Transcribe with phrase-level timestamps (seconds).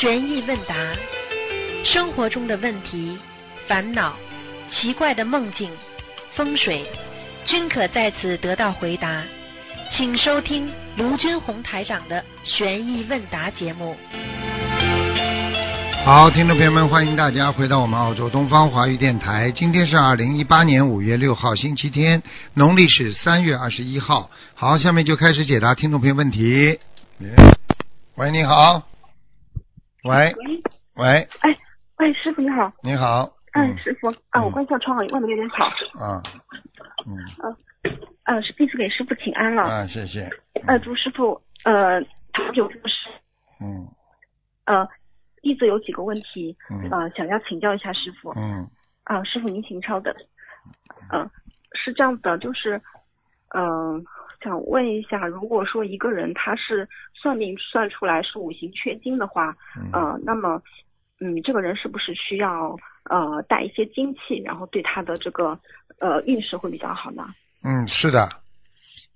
[0.00, 0.74] 悬疑问答，
[1.84, 3.18] 生活中的问题、
[3.68, 4.16] 烦恼、
[4.72, 5.70] 奇怪的梦境、
[6.34, 6.86] 风水，
[7.44, 9.22] 均可在此得到回答。
[9.94, 13.94] 请收听卢军红台长的悬疑问答节目。
[16.06, 19.50] 好，听众朋友们，欢迎大家回到我们澳洲东方华语电台。
[19.50, 22.22] 今天是二零一八年五月六号，星期天，
[22.54, 24.30] 农历是三月二十一号。
[24.54, 26.78] 好，下面就开始解答听众朋友问题。
[28.14, 28.89] 喂，你好。
[30.04, 30.62] 喂喂，
[30.96, 31.56] 喂，哎，
[31.98, 32.72] 喂，师傅你好。
[32.82, 33.30] 你好。
[33.52, 35.64] 嗯，师傅，啊，嗯我关一下窗，外面有点吵。
[36.02, 36.22] 啊，
[37.06, 37.18] 嗯
[38.24, 39.62] 呃，是弟子给师傅请安了。
[39.62, 40.30] 啊，谢谢。
[40.66, 42.00] 呃，朱师傅呃
[42.32, 43.10] 长久住世。
[43.60, 43.86] 嗯
[44.64, 44.88] 呃，
[45.42, 48.32] 弟子有几个问题，嗯呃，想要请教一下师傅。
[48.36, 48.66] 嗯
[49.04, 50.14] 啊、师傅您请稍等。
[51.12, 51.28] 嗯、
[51.74, 52.80] 是这样子的，就是，
[53.54, 54.02] 嗯、
[54.42, 60.62] 想问一下，如果说一个人他是算命算出来是五行缺金的话，嗯呃，那么，
[61.20, 62.76] 嗯，这个人是不是需要
[63.10, 65.58] 呃带一些精气，然后对他的这个
[65.98, 67.26] 呃运势会比较好呢？
[67.62, 68.28] 嗯，是的。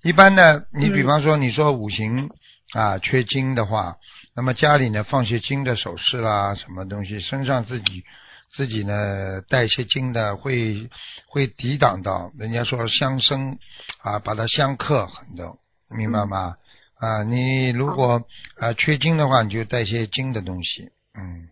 [0.03, 2.29] 一般呢，你比嗯方说你说五行
[2.75, 3.95] 啊缺金的话，
[4.37, 8.05] 那么家里呢放些金的首饰啦，什么东西，身上自己
[8.51, 10.89] 自己呢带一些金的，会
[11.27, 13.59] 会抵挡到人家说相生
[14.03, 16.55] 啊，把它相克很多，明白吗？
[16.99, 18.23] 啊，你如果
[18.61, 21.49] 啊缺金的话，你就带些金的东西，嗯。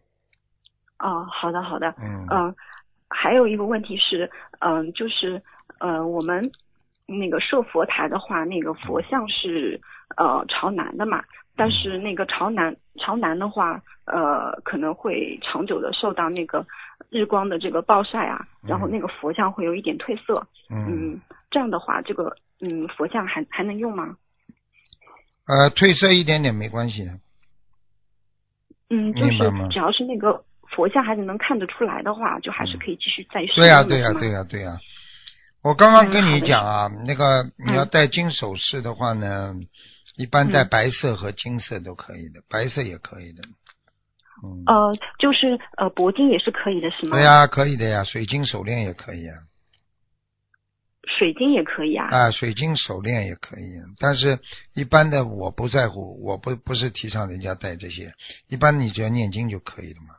[0.98, 2.26] 哦，好的好的，嗯。
[2.30, 2.54] 嗯、
[3.10, 5.42] 还有一个问题是，嗯、就是
[5.80, 6.52] 呃，我们
[7.06, 9.80] 那个设佛台的话，那个佛像是
[10.16, 11.24] 呃朝南的嘛，
[11.56, 16.66] 但是那个朝南朝南的话，呃，可能会长久的受到那个
[17.10, 21.12] 日光的这个暴晒啊，然后那个佛像会有一点褪色，嗯。
[21.12, 24.16] 嗯，这样的话，这个嗯佛像还还能用吗？
[25.46, 27.18] 呃褪色一点点没关系的，
[28.90, 33.44] 嗯，就是只要是那个佛像还是能看得出来的话，就还是可以继续再。
[33.46, 34.78] 使对呀、对呀、对呀、对呀、
[35.62, 39.54] 我刚刚跟你讲啊，那个你要嗯戴金首饰的话呢，
[40.16, 40.68] 一般戴嗯。
[40.68, 43.42] 白色和金色都可以的，白色也可以的。
[44.42, 47.16] 嗯，呃，就是呃，铂金也是可以的，是吗？
[47.16, 49.34] 对呀、可以的呀，水晶手链也可以啊，
[51.18, 52.06] 水晶也可以啊。
[52.06, 54.40] 啊，水晶手链也可以，但是
[54.74, 58.14] 一般的我不在乎，我不不是提倡人家戴这些，
[58.48, 60.14] 一般你只要念经就可以了嘛。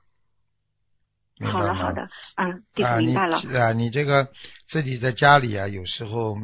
[1.52, 2.08] 好的，好的，
[2.38, 3.38] 嗯，弟啊，你子明白了。
[3.60, 4.30] 啊，你这个
[4.70, 6.38] 自己在家里啊，有时候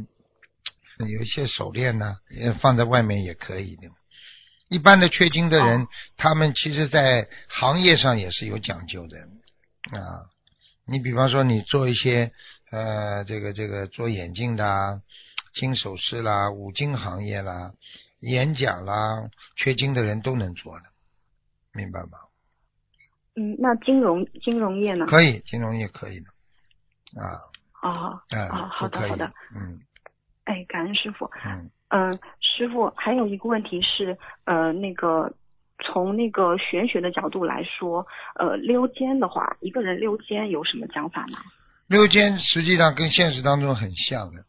[0.99, 3.83] 有一些手链呢、也放在外面也可以的。
[4.69, 9.17] 一般的缺金的人，哦他们其实在行业上也是有讲究的
[9.97, 10.29] 啊。
[10.85, 12.31] 你比方说，你做一些
[12.71, 15.01] 呃，这个这个做眼镜的啊，
[15.53, 17.73] 金首饰啦、五金行业啦、
[18.19, 20.85] 演讲啦，缺金的人都能做的，
[21.73, 22.17] 明白吗？
[23.35, 25.05] 嗯，那金融金融业呢？
[25.07, 26.29] 可以，金融业可以的
[27.19, 27.41] 啊。
[27.81, 29.79] 哦，哎，哦，好的好的，嗯
[30.45, 31.25] 哎，感恩师傅。
[31.45, 35.33] 嗯嗯，师傅还有一个问题是，呃，那个
[35.83, 38.05] 从那个玄学的角度来说，
[38.35, 41.39] 呃，溜肩的话，一个人溜肩有什么讲法吗？
[41.87, 44.45] 溜肩实际上跟现实当中很像的，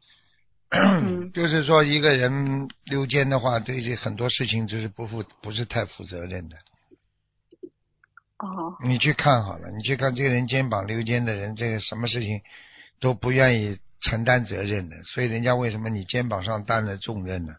[0.71, 6.57] 嗯 就是说一个人溜肩的话，对这很多事情就是不负不是太负责任的。
[8.41, 12.43] 哦，你去看好了，你去看这个人肩膀溜肩的人，这个什么事情
[13.01, 17.55] 都不愿意承担责任的，所以人家为什么你肩膀上担了重任呢？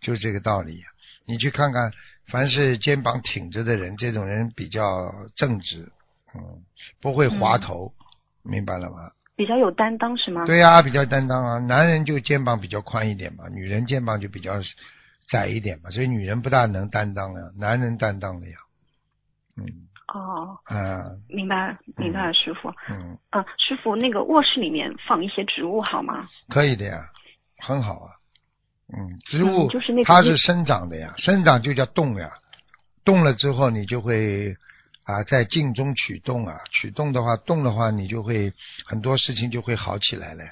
[0.00, 0.86] 就这个道理呀、
[1.26, 1.92] 你去看看，
[2.28, 5.90] 凡是肩膀挺着的人，这种人比较正直，
[6.34, 6.40] 嗯，
[7.00, 7.92] 不会滑头，
[8.42, 8.96] 明白了吗？
[9.36, 10.44] 比较有担当是吗？
[10.46, 11.58] 对呀、比较担当啊。
[11.58, 14.62] 男人就肩膀比较宽一点嘛，女人肩膀就比较
[15.28, 18.56] 窄一点嘛，所以女人不大能担当呀，男人担当的呀。
[19.56, 19.66] 嗯
[20.12, 22.68] 哦，嗯明白明白了，师傅。
[22.88, 26.28] 嗯，嗯，师傅，那个卧室里面放一些植物好吗？
[26.48, 26.98] 可以的呀，
[27.58, 28.10] 很好啊。
[28.92, 32.28] 嗯，植物、嗯就是那它是生长的呀，生长就叫动呀，
[33.04, 34.56] 动了之后你就会
[35.04, 38.52] 啊在静中取动啊，取动的话动的话你就会
[38.84, 40.42] 很多事情就会好起来了。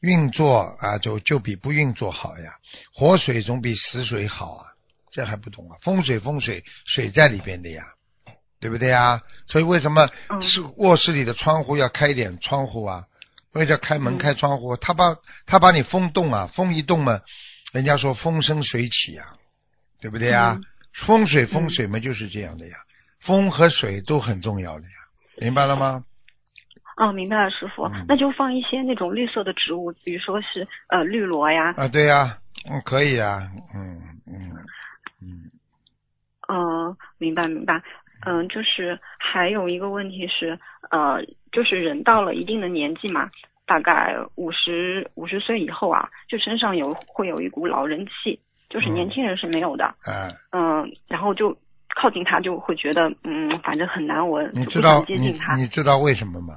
[0.00, 2.52] 运作啊就就比不运作好呀，
[2.92, 4.66] 活水总比死水好啊，
[5.12, 5.78] 这还不懂啊？
[5.82, 7.84] 风水风水水在里边的呀，
[8.66, 9.22] 对不对呀？
[9.46, 13.04] 所以为什么嗯是卧室里的窗户要开一点窗户啊？
[13.52, 14.76] 为什么要开门嗯开窗户？
[14.76, 15.14] 他把
[15.46, 17.20] 他把你风动啊，风一动嘛，
[17.72, 19.22] 人家说风生水起呀、
[20.00, 20.56] 对不对呀？
[20.58, 20.64] 嗯
[21.06, 22.74] 风水风水嘛就是这样的呀，
[23.20, 24.88] 风和水都很重要的呀，
[25.38, 26.02] 明白了吗？
[26.96, 27.84] 哦，明白了，师傅。
[27.84, 32.36] 嗯那就放一些那种绿色的植物，比如说是呃绿萝呀，啊，对呀，
[32.68, 34.56] 嗯，可以啊，嗯嗯
[35.22, 35.50] 嗯，
[36.48, 37.80] 嗯、明白明白。
[38.26, 40.58] 嗯，就是还有一个问题是，
[40.90, 43.30] 呃，就是人到了一定的年纪嘛，
[43.64, 48.38] 大概五十五十岁以后啊，就身上有会有一股老人气，
[48.68, 49.94] 就是年轻人是没有的。
[50.06, 51.56] 嗯，嗯，然后就
[51.94, 55.54] 靠近他就会觉得，嗯，反正很难闻，你知道接近你他。
[55.54, 56.54] 你知道为什么吗？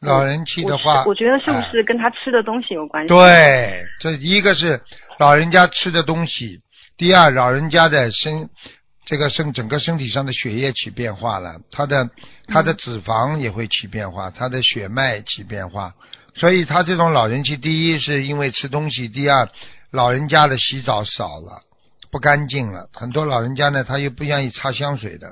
[0.00, 4.80] 老人气的话，我我觉得是不哎是跟他吃的东西有关系？，对，这一个是
[5.18, 6.60] 老人家吃的东西，
[6.96, 8.48] 第二老人家的身，
[9.08, 12.10] 这个身整个身体上的血液起变化了，他的
[12.46, 15.94] 他的脂肪也会起变化，他的血脉起变化，
[16.34, 19.48] 所以他这种老人气，第一是因为吃东西，第二
[19.90, 21.62] 老人家的洗澡少了，
[22.12, 25.28] 不干净了，很多老人家呢他又不愿意擦香水的，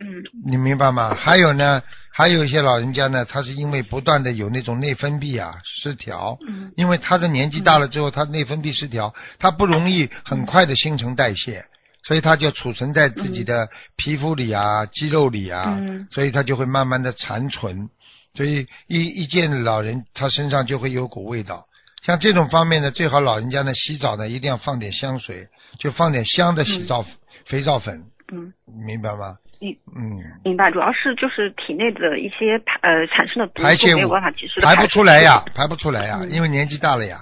[0.00, 0.10] 嗯。
[0.44, 1.14] 你明白吗？
[1.14, 1.80] 还有呢，
[2.12, 6.72] 还有一些老人家呢，他是因为不断的有那种内分泌啊失调，嗯。
[6.74, 11.64] 因为他的年纪大了之后，他内分泌失调，他不容易很快的新陈代谢，
[12.06, 16.06] 所以它就储存在自己的皮肤里啊、肌肉里啊，嗯。
[16.10, 17.88] 所以它就会慢慢的残存，
[18.34, 21.64] 所以一一见老人，他身上就会有股味道。
[22.04, 25.48] 像这种方面呢，最好老人家呢洗澡呢一定要放点香水，
[25.80, 27.04] 就放点香的洗澡、
[27.46, 28.52] 肥皂粉，嗯，
[28.86, 29.36] 明白吗？
[29.58, 30.22] 明嗯。
[30.44, 37.18] 明白，主要是就是体内的一些排呃产生的毒素没有办法及时的排不出来呀，排不出来呀，嗯因为年纪大了呀，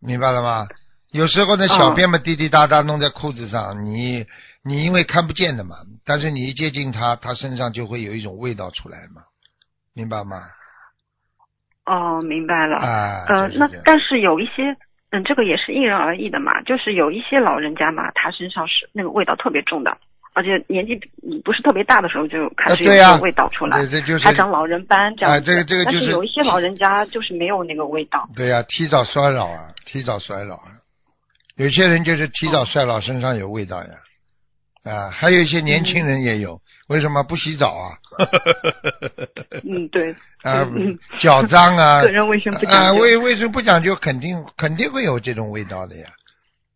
[0.00, 0.66] 明白了吗？
[1.12, 4.26] 有时候呢，嗯小便嘛滴滴答答弄在裤子上，你
[4.62, 9.22] 你因为看不见的嘛，但是你一接近他，他身上就会有一种味道出来嘛，
[9.94, 10.42] 明白吗？
[11.86, 12.76] 哦，明白了。
[12.76, 14.76] 啊，呃，那但是有一些，
[15.10, 16.60] 嗯，这个也是因人而异的嘛。
[16.62, 19.96] 就是有一些老人家嘛，他身上是那个味道特别重的，
[20.34, 25.38] 而且年纪嗯不是特别大的时候就开始有味道出来，对，这就是还长老人斑这样子。
[25.38, 28.28] 啊这个这个就是但是有一些老人家就是没有那个味道。
[28.36, 30.76] 对呀、提早衰老啊，提早衰老啊，
[31.58, 33.90] 有些人就是提早衰老，身上有味道呀，
[34.84, 37.98] 啊，还有一些年轻人也有，为什么不洗澡啊？
[39.68, 40.12] 嗯，对。
[40.44, 46.06] 啊嗯，脚脏啊， 个人卫生不讲啊，究卫卫生不讲究，肯定肯定会有这种味道的呀，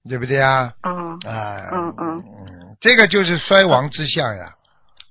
[0.09, 0.73] 对不对呀？
[0.83, 2.19] 嗯啊，嗯嗯。
[2.19, 4.55] 嗯，这个就是衰亡之象呀。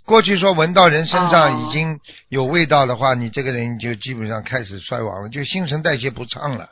[0.05, 1.69] 过去说闻到人身上哦。
[1.69, 1.97] 已经
[2.27, 6.67] 有味道的话，你这个人就基本上开始衰亡了，就新陈代谢不畅了，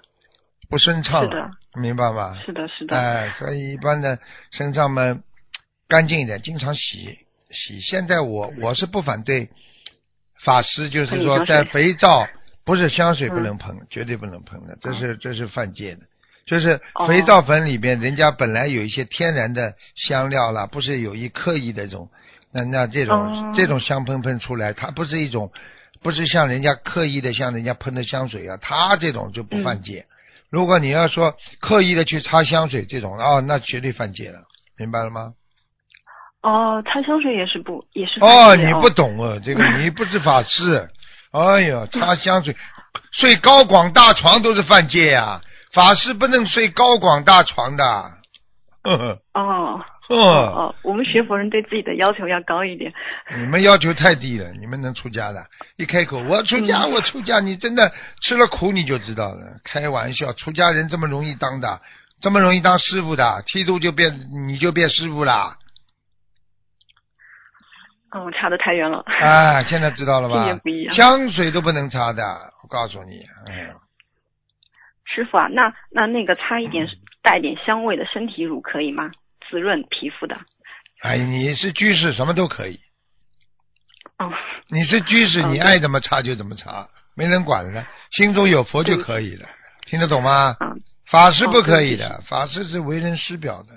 [0.70, 1.50] 不顺畅是了，
[1.82, 2.38] 明白吗？
[2.46, 2.96] 是的，是的。
[2.96, 4.20] 哎，所以一般的
[4.52, 5.20] 身上嘛
[5.88, 7.18] 干净一点，经常洗
[7.50, 7.82] 洗。
[7.82, 9.50] 现在我我是不反对
[10.44, 12.28] 法师，就是说在肥皂
[12.64, 16.02] 不是香水不嗯能喷，绝对不能喷的，这是这是犯戒的。
[16.46, 22.10] 就是哦肥皂粉里边，人家本来有一些天然的香料啦，不是有意刻意的这种，
[22.52, 25.52] 那那这种、哦这种香喷喷出来，它不是一种，
[26.02, 30.06] 不是像人家刻意的像人家喷的香水啊，它这种就不犯戒。
[30.50, 34.40] 如果你要说刻意的去擦香水这种，哦，那绝对犯戒了，
[34.78, 35.34] 明白了吗？
[36.42, 40.90] 哦，擦香水也是不也是哦，你不懂哦，这个 你不是法师。
[41.32, 42.56] 哎呀，擦香水，
[43.12, 45.40] 睡高广大床都是犯戒呀、
[45.74, 47.84] 法师不能睡高广大床的。
[48.82, 52.92] 呵呵哦呵，哦，我们学佛人对自己的要求要高一点。
[53.38, 55.40] 你们要求太低了，你们能出家的？
[55.78, 57.92] 一开口我出家，嗯我出家，你真的
[58.24, 59.60] 吃了苦你就知道了。
[59.64, 61.80] 开玩笑，出家人这么容易当的，
[62.22, 65.56] 这么容易当师傅的，剃度就变你就变师傅啦。
[68.12, 69.04] 嗯，差的太远了。
[69.06, 70.84] 啊，现在知道了吧境界不一？
[70.86, 72.24] 样香水都不能擦的，
[72.64, 73.76] 我告诉你，哎呀，
[75.06, 76.88] 师傅啊，那那那个擦一点
[77.22, 79.12] 带点香味的身体乳可以吗？
[79.50, 80.38] 滋润皮肤的。
[81.02, 82.80] 哎，你是居士，什么都可以。
[84.18, 84.30] 哦，
[84.70, 89.48] 你是居士，嗯你爱怎么擦就怎么擦，没人管了，心中有佛就可以了，
[89.86, 90.56] 听得懂吗？
[90.60, 90.80] 嗯
[91.10, 93.70] 法师不可以哦的，法师是为人师表的。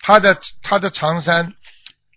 [0.00, 1.54] 他的他的长衫，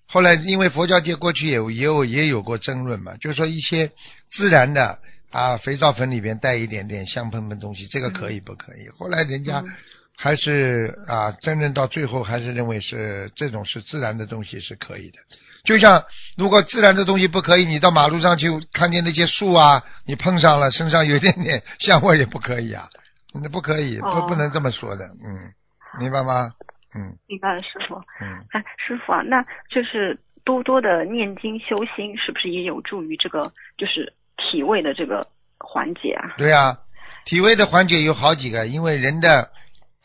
[0.08, 3.90] 后来因为佛教界过去也有也有也有过争论嘛，就是说一些
[4.34, 5.00] 自然的
[5.32, 8.90] 啊肥皂粉里边带一点点香喷喷东西，这个可以不可以？
[8.98, 9.72] 后来人家嗯
[10.18, 15.20] 还是啊真正到最后还是认为是这种是自然的东西是可以的。
[15.64, 16.04] 就像
[16.38, 22.88] 如果自然的东西不可以，你到马路上去看见那些树啊，你碰上了身上有一点点香味也不可以啊，
[23.34, 25.52] 那不可以，不哦不能这么说的，嗯，
[26.00, 26.52] 明白吗？
[26.96, 27.96] 嗯明白了，师傅。
[28.22, 36.36] 嗯，哎，师傅啊，那就是多多的念经修心，是不是也有助于这个就是体味的这个缓解啊？
[36.38, 36.78] 对啊、
[37.26, 39.50] 体味的缓解有好几个，因为人的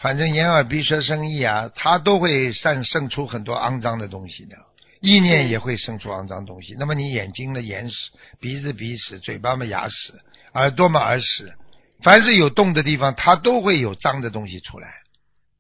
[0.00, 4.56] 反正眼耳鼻舌身意啊，它都会散生出很多肮脏的东西的。
[5.00, 10.12] 意念也会生出肮脏东西，那么你眼睛的眼屎，鼻子鼻屎，嘴巴嘛牙屎，
[10.52, 11.54] 耳朵嘛耳屎，
[12.02, 14.88] 凡是有洞的地方，它都会有脏的东西出来，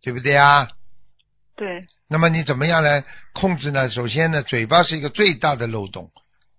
[0.02, 0.68] 对不对啊？
[1.56, 3.88] 对，那么你怎么样来控制呢？
[3.88, 6.10] 首先呢，嘴巴是一个最大的漏洞，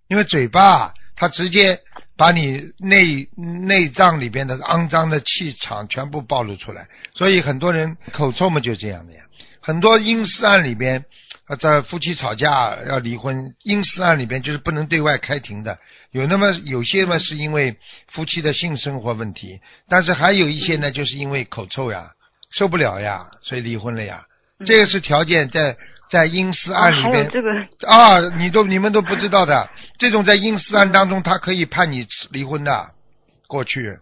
[0.08, 1.80] 因为嘴巴它直接
[2.22, 3.28] 把你内
[3.66, 6.86] 内脏里边的肮脏的气场全部暴露出来，
[7.16, 9.18] 所以很多人口臭嘛就这样的呀。
[9.60, 11.04] 很多阴私案里边，
[11.48, 15.80] 呃，在夫妻吵架要离婚，阴私案里边就是不能对外开庭的。
[16.12, 17.76] 有那么有些嘛是因为
[18.12, 22.12] 夫妻的性生活问题，但是还有一些呢，就是因为口臭呀，
[22.52, 24.24] 受不了呀，所以离婚了呀。
[24.64, 25.76] 这个是条件，在
[26.12, 27.50] 在阴私案里嗯还有边这个，
[27.88, 32.90] 啊，你都你们都不知道的，这种在阴私案当中，他可以判你离婚的，
[33.48, 33.98] 过去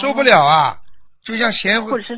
[0.00, 0.76] 受不了啊，
[1.24, 2.14] 就像咸死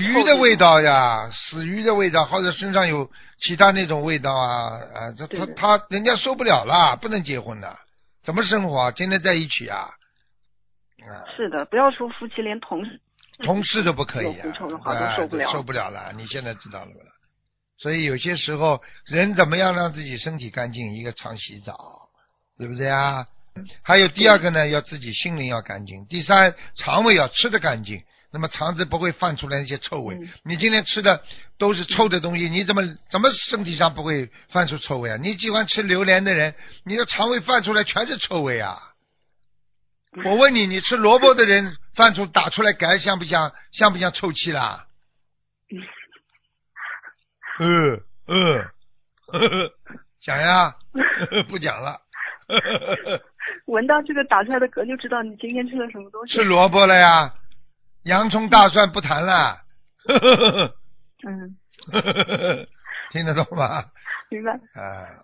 [0.00, 3.08] 鱼的味道呀，死鱼的味道，或者身上有
[3.40, 5.46] 其他那种味道啊啊，这他
[5.78, 7.78] 他人家受不了啦，不能结婚的，
[8.24, 8.90] 怎么生活啊？
[8.90, 9.88] 天天在一起啊，
[11.06, 13.00] 啊，是的，不要说夫妻，连同事
[13.44, 15.52] 同事都不可以有啊啊受不了。
[15.52, 16.12] 受不了了。
[16.16, 17.09] 你现在知道了不啦？
[17.80, 20.94] 所以有些时候，人怎么样让自己身体干净？
[20.94, 21.76] 一个常洗澡，
[22.58, 23.26] 对不对啊？
[23.82, 26.06] 还有第二个呢，要自己心灵要干净。
[26.06, 30.14] 第三，肠胃要吃得干净，那么肠子不会放出来那些臭味。
[30.14, 31.22] 嗯你今天吃的
[31.58, 35.16] 都是臭的东西，你怎么怎么身体上不会放出臭味啊？
[35.16, 38.78] 你喜欢吃榴莲的人，你的肠胃放出来全是臭味啊！
[40.24, 44.86] 我问你，你吃萝卜的人放出打出来嗝像不像像不像臭气啦？
[47.60, 48.58] 嗯嗯，
[49.26, 49.70] 呵呵
[50.22, 50.74] 讲呀，
[51.48, 52.00] 不讲了。
[53.66, 56.34] 闻到这个打出来的嗝，就知道你今天吃了什么东西。
[56.34, 57.32] 吃萝卜了呀，
[58.04, 59.56] 洋葱大蒜不谈了。
[60.06, 60.74] 呵呵呵呵
[61.28, 61.56] 嗯，
[63.10, 63.84] 听得懂吗？
[64.30, 64.52] 明白。
[64.52, 65.20] 啊，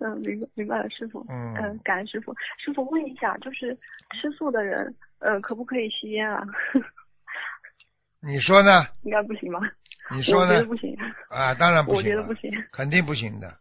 [0.00, 1.24] 嗯，明白明白了，师傅。
[1.28, 2.34] 嗯嗯，感恩师傅。
[2.58, 3.72] 师傅问一下，就是
[4.20, 6.42] 吃素的人，呃，可不可以吸烟啊？
[8.20, 8.86] 你说呢？
[9.02, 9.60] 应该不行吧？
[10.16, 10.64] 你说呢我觉得？
[10.66, 10.96] 不行。
[11.30, 11.96] 啊，当然不行。
[11.96, 12.50] 我觉得不行。
[12.72, 13.52] 肯定不行的。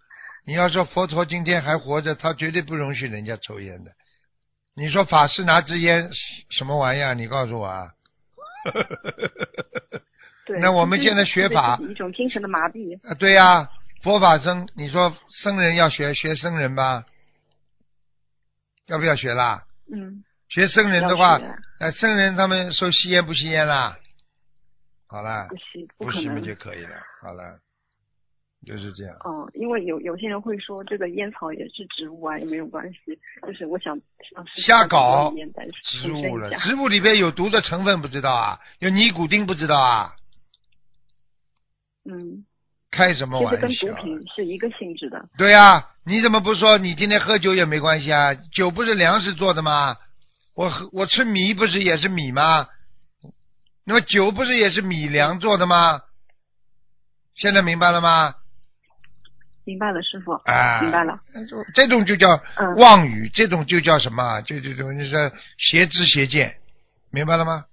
[0.46, 3.92] 你要说佛陀今天还活着，他绝对不容许人家抽烟的。
[4.76, 6.08] 你说法师拿支烟
[6.52, 7.14] 什么玩意儿？
[7.16, 7.88] 你告诉我啊！
[10.46, 10.60] 对。
[10.60, 12.96] 那我们现在学法一种精神的麻痹。
[13.10, 13.68] 啊，对呀、
[14.04, 17.06] 佛法僧，你说僧人要学学僧人吧？
[18.88, 19.64] 要不要学啦？
[19.92, 23.98] 嗯，学僧人的话要学，呃，僧人他们说吸烟不吸烟啦？
[25.16, 26.44] 好了不，吸，不吸嘛能。
[26.44, 26.90] 就可以了。
[27.22, 27.58] 好了，
[28.68, 29.16] 就是这样。
[29.24, 33.18] 哦，因为有有些人会说这个烟草也是植物啊，也没有关系。
[33.48, 33.98] 就是我想
[34.58, 35.34] 瞎搞
[35.86, 36.12] 植
[36.76, 38.60] 物里边有毒的成分不知道啊？
[38.80, 40.12] 有尼古丁不知道啊？
[42.04, 42.44] 嗯，
[42.92, 44.04] 开什么其实跟毒玩笑啊？
[44.04, 45.30] 品是一个性质的。
[45.38, 48.34] 对呀、你怎么不说你今天喝酒也没关系啊？
[48.52, 49.96] 酒不是粮食做的吗？
[50.56, 52.68] 我喝我吃米不是也是米吗？
[53.86, 56.02] 那么酒不是也是米粮做的吗？
[57.36, 58.34] 现在明白了吗？
[59.64, 60.32] 明白了，师傅。
[60.46, 61.20] 啊，明白了。
[61.74, 64.42] 这种就叫嗯妄语，这种就叫什么？
[64.42, 66.56] 就这种就是邪知邪见，
[67.12, 67.66] 明白了吗？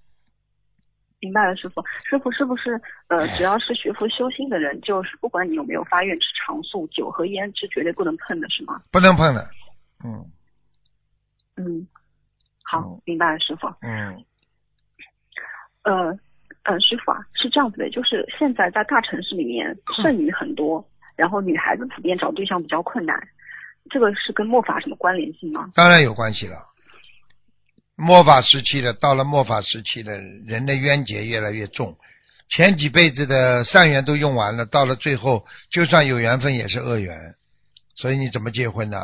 [1.20, 1.82] 明白了，师傅。
[2.04, 8.82] 师傅是不是呃，只要是学佛修心的人，就是不管你有没有发愿吃长素，酒和烟是绝对不能碰的，是吗？
[8.90, 9.48] 不能碰的。
[10.04, 10.26] 嗯
[11.56, 11.86] 嗯，
[12.64, 13.68] 好嗯，明白了，师傅。
[13.82, 14.24] 嗯，
[15.84, 16.16] 呃，
[16.64, 20.84] 呃，师傅啊，是这样子的，就是现在在大城市里面剩女很多，
[21.16, 23.16] 然后女孩子普遍找对象比较困难，
[23.90, 25.70] 这个是跟末法什么关联性吗？
[25.74, 26.56] 当然有关系了。
[27.96, 31.96] 末法时期的，到了末法时期的人的冤结越来越重，
[32.48, 37.16] 前几辈子的善缘都用完了，到了最后，就算有缘分也是恶缘，
[37.94, 38.98] 所以你怎么结婚呢？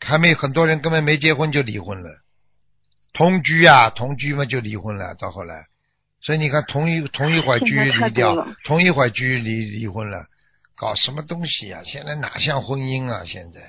[0.00, 2.10] 还没很多人根本没结婚就离婚了，
[3.14, 5.64] 同居啊，同居嘛就离婚了，到后来，
[6.20, 10.26] 所以你看同一同一会儿居现在太离掉，同一会儿居离离婚了，
[10.76, 13.22] 搞什么东西呀、现在哪像婚姻啊？
[13.24, 13.60] 现在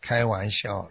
[0.00, 0.90] 开玩笑了。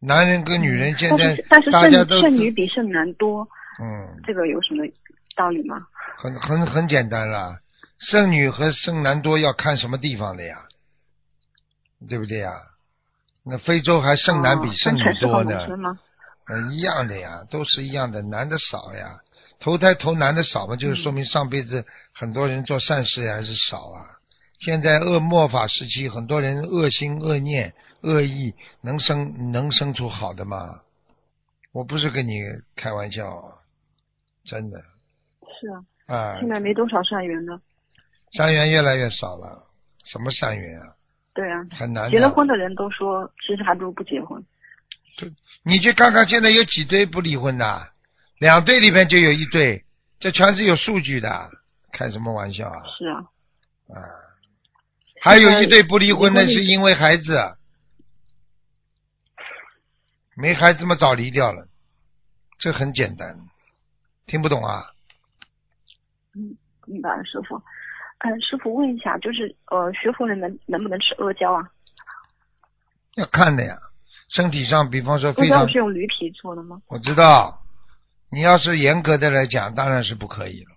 [0.00, 3.46] 男人跟女人现在但是但是大家都剩剩女比剩男多，
[3.80, 4.84] 嗯，这个有什么
[5.36, 5.86] 道理吗？
[6.16, 7.60] 很很很简单啦，
[7.98, 10.56] 剩女和剩男多要看什么地方的呀，
[12.08, 12.52] 对不对呀？
[13.44, 15.96] 那非洲还剩男比哦剩女多呢，农
[16.72, 19.20] 一样的呀，都是一样的，男的少呀，
[19.60, 24.06] 投胎投男的少嘛，就是说明上辈子很多人做善事还是少啊。
[24.60, 30.82] 现在恶末法时期，很多人恶心、恶念、恶意，能生能生出好的吗？
[31.72, 32.42] 我不是跟你
[32.76, 33.52] 开玩笑啊，
[34.44, 34.78] 真的
[35.60, 35.68] 是
[36.08, 37.60] 啊，啊，现在没多少善缘呢。
[38.32, 39.68] 善缘越来越少了，
[40.04, 40.86] 什么善缘啊？
[41.32, 42.10] 对啊，很难。
[42.10, 44.44] 结了婚的人都说，其实还不如不结婚。
[45.62, 47.88] 你去看看现在有几对不离婚的？
[48.38, 49.84] 两对里面就有一对，
[50.18, 51.50] 这全是有数据的，
[51.92, 52.82] 开什么玩笑啊？
[52.98, 53.18] 是啊，
[53.88, 54.00] 啊，
[55.20, 57.56] 还有一对不离婚的是因为孩子，
[60.36, 61.68] 没孩子嘛早离掉了，
[62.58, 63.38] 这很简单，
[64.26, 64.82] 听不懂啊？
[66.34, 67.62] 嗯明白了，师傅。
[68.20, 71.70] 嗯，师傅问一下，就是呃，学佛人能能不能吃阿胶啊？
[73.16, 73.76] 要看的呀，
[74.30, 76.80] 身体上，比方说非常是用驴皮做的吗？
[76.88, 77.62] 我知道，
[78.30, 80.70] 你要是严格的来讲，当然是不可以了，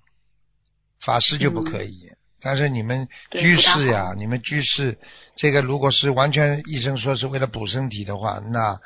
[1.05, 2.11] 法师就不可以。
[2.41, 4.97] 但是你们居士呀，好你们居士，
[5.37, 8.77] 这个如果是完全医生说是为了补身体的话，那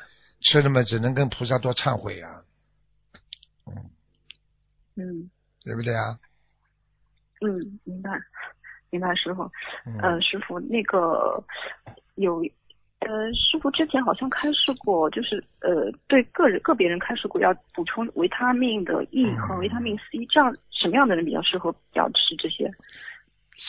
[0.42, 2.42] 吃了嘛，只能跟菩萨多忏悔啊，
[4.96, 5.28] 嗯
[5.64, 6.18] 对不对啊？
[7.40, 8.10] 嗯，明白，
[8.90, 9.42] 明白，师傅。
[9.86, 11.44] 嗯，呃，师傅，那个
[12.14, 12.42] 有，
[13.00, 22.70] 呃，师傅之前好像开示过，就是呃，对个人个别人开示过要补充维他命的 E 嗯和维他命 C，这样什么样的人比较适合要吃这些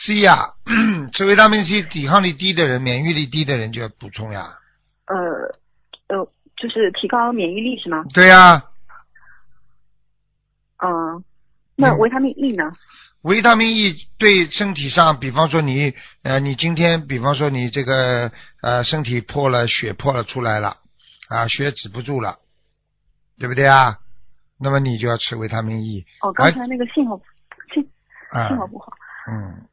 [0.04, 0.36] ？C 呀、
[1.14, 4.46] 吃维他命 C，抵抗力低的人、免疫力低的人就要补充呀。
[5.06, 5.16] 呃
[6.08, 8.04] 呃，就是提高免疫力是吗？
[8.12, 8.62] 对呀、嗯、
[11.80, 12.64] 那嗯维他命 E 呢？
[13.22, 18.30] 维他命 E 对身体上，比方说你呃，你今天比方说你这个
[18.62, 20.78] 呃身体破了，血破了出来了，
[21.28, 22.38] 啊，血止不住了，
[23.38, 23.98] 对不对啊？
[24.58, 27.20] 那么你就要吃维他命 E 哦，刚才那个信号
[27.72, 27.86] 信
[28.30, 28.92] 啊信，号不好。
[29.30, 29.66] 嗯，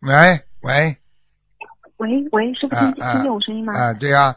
[0.00, 0.14] 喂
[0.62, 0.96] 喂
[1.98, 3.72] 喂喂，师傅啊听听见我声音吗？
[3.74, 4.36] 啊，对呀、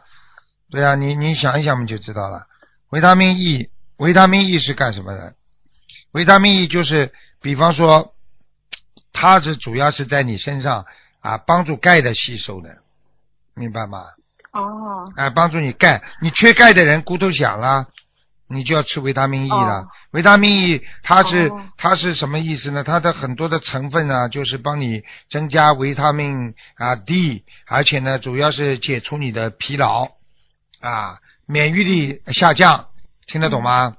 [0.70, 2.46] 对呀、你你想一想，我们就知道了。
[2.90, 3.68] 维他命 E，
[3.98, 5.34] 维他命 E 是干什么的？
[6.16, 8.14] 维他命 E 就是，比方说，
[9.12, 10.86] 它是主要是在你身上
[11.20, 12.78] 啊，帮助钙的吸收的，
[13.54, 14.02] 明白吗？
[14.52, 17.88] 哦啊，帮助你钙，你缺钙的人骨头响了，
[18.48, 19.80] 你就要吃维他命 E 了。
[19.80, 22.82] 哦维他命 E 它是、哦它是什么意思呢？
[22.82, 30.12] 它的很多的成分呢，就是帮你增加维他命啊 D，而且呢，主要是解除你的疲劳
[30.80, 32.86] 啊，免疫力下降，
[33.26, 33.96] 听得懂吗？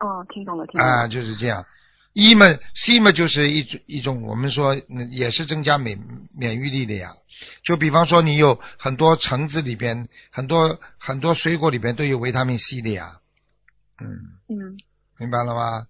[0.00, 0.92] 哦，听懂了，听懂了。
[0.92, 1.64] 啊，就是这样。
[2.12, 5.96] 一嘛，C 嘛，就是一种一种，我们说嗯也是增加免
[6.36, 7.10] 免疫力的呀。
[7.62, 13.20] 就比方说，你有很多橙子里边，很多很多水果里边都有维他命 C 的呀。
[14.00, 14.08] 嗯，
[14.48, 14.76] 嗯，
[15.18, 15.86] 明白了吗？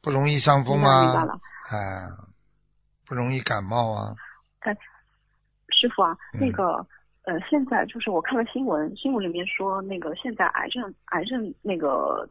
[0.00, 1.04] 不容易伤风啊？
[1.04, 1.38] 明白了。
[1.70, 2.08] 哎，
[3.06, 4.14] 不容易感冒啊。
[5.68, 6.86] 师傅啊，嗯那个
[7.24, 12.28] 呃，现在就是我看了新闻，新闻里面说那个现在癌症癌症那个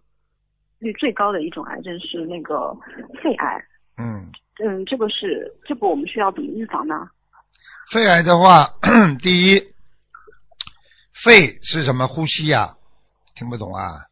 [0.81, 2.75] 率最高的一种癌症是那个
[3.23, 3.63] 肺癌。
[3.97, 4.31] 嗯，
[4.65, 6.95] 嗯，这个是这个我们需要怎么预防呢？
[7.91, 8.73] 肺癌的话，
[9.21, 9.59] 第一，
[11.23, 12.07] 肺是什么？
[12.07, 12.75] 呼吸呀、
[13.35, 14.07] 听不懂啊？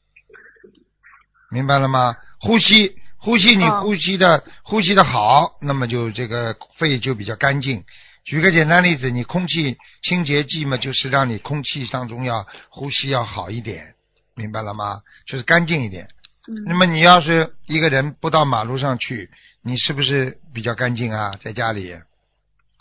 [1.52, 2.16] 明白了吗？
[2.40, 7.84] 呼吸，呼吸，你哦呼吸的、呼吸的好，那么就这个肺就比较干净。
[8.26, 13.96] 举个简单例子，你空气清洁剂嘛，就是让你空气当中要呼吸要好一点，
[14.36, 15.02] 明白了吗？
[15.26, 16.08] 就是干净一点。
[16.50, 19.30] 嗯，那么你要是一个人不到马路上去，
[19.62, 21.32] 你是不是比较干净啊？
[21.44, 21.96] 在家里，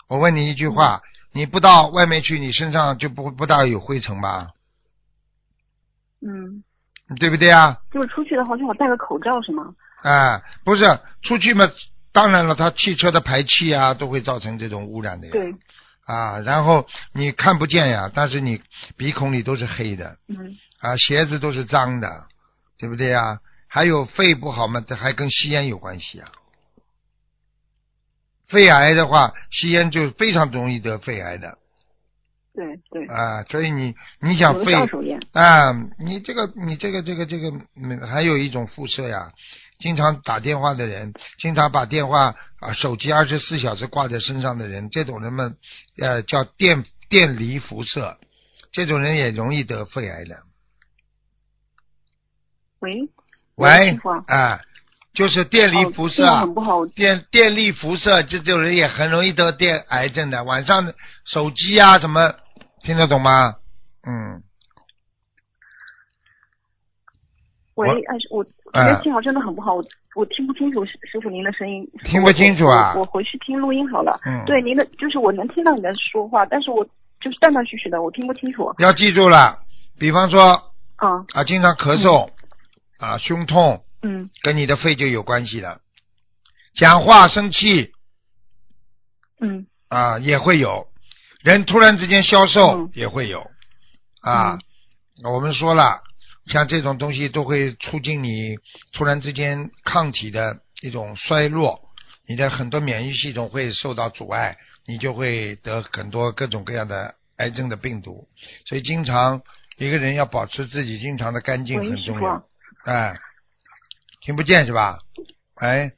[0.07, 1.01] 我问你一句话，
[1.33, 4.47] 你不到外面去，你身上就不不大有灰尘吧？
[6.21, 6.63] 嗯，
[7.19, 7.77] 对不对啊？
[7.91, 9.75] 就是出去的话最好戴个口罩是吗？
[10.01, 10.83] 啊，不是
[11.21, 11.65] 出去嘛，
[12.11, 15.33] 当然了，它汽车的排气啊，都会造成这种污染的呀。
[15.33, 15.53] 对，
[16.05, 18.61] 啊，然后你看不见呀，但是你
[18.97, 22.25] 鼻孔里都是黑的嗯啊，鞋子都是脏的，
[22.79, 23.39] 对不对呀？
[23.69, 26.31] 还有肺不好嘛，这还跟吸烟有关系啊。
[28.49, 31.57] 肺癌的话，吸烟就非常容易得肺癌的
[32.51, 34.73] 对对，啊，所以你你想肺。
[35.33, 39.31] 啊，你这个你这个这个这个，嗯，还有一种辐射呀，
[39.77, 45.55] 经常打电话的人，经常把电话啊手机二十四小时挂在身上的人，这种人们
[45.99, 48.17] 呃叫电电离辐射，
[48.71, 50.43] 这种人也容易得肺癌的。
[52.79, 53.09] 喂，
[53.59, 53.67] 喂
[54.25, 54.59] 啊，啊，
[55.13, 56.85] 就是电离哦辐射很不好。
[56.85, 60.43] 电电力辐射，这种人也很容易得电癌症的。
[60.45, 60.93] 晚上
[61.25, 62.33] 手机啊什么，
[62.83, 63.55] 听得懂吗？
[64.07, 64.41] 嗯，
[67.75, 69.83] 喂，我哎，我哎觉得信号真的很不好，我
[70.15, 71.85] 我听不清楚师师傅您的声音。
[72.05, 74.17] 听不清楚啊我回去听录音好了。
[74.25, 76.81] 嗯对您的，就是我能听到你的说话，但是我
[77.19, 78.73] 就是断断续续的，我听不清楚。
[78.77, 79.59] 要记住了，
[79.99, 80.53] 比方说
[80.95, 82.29] 啊，啊，经常咳嗽，
[82.99, 85.81] 啊，胸痛，嗯跟你的肺就有关系了。
[86.75, 87.91] 讲话生气
[89.39, 90.87] 嗯啊，也会有。
[91.41, 93.49] 人突然之间消瘦、嗯也会有。
[94.21, 94.59] 啊，
[95.23, 96.03] 我们说了，
[96.47, 98.57] 像这种东西都会促进你
[98.91, 101.79] 突然之间抗体的一种衰弱，
[102.27, 108.27] 你的很多免疫系统会受到阻碍，你就会得很多各种各样的癌症的病毒。
[108.65, 109.41] 所以经常
[109.77, 112.43] 一个人要保持自己经常的干净很重要。
[112.85, 113.13] 哎，
[114.21, 114.97] 听不见是吧？
[115.55, 115.91] 哎，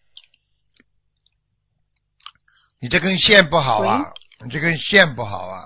[2.80, 4.02] 你这根线不好啊，
[4.44, 5.64] 你这根线不好啊，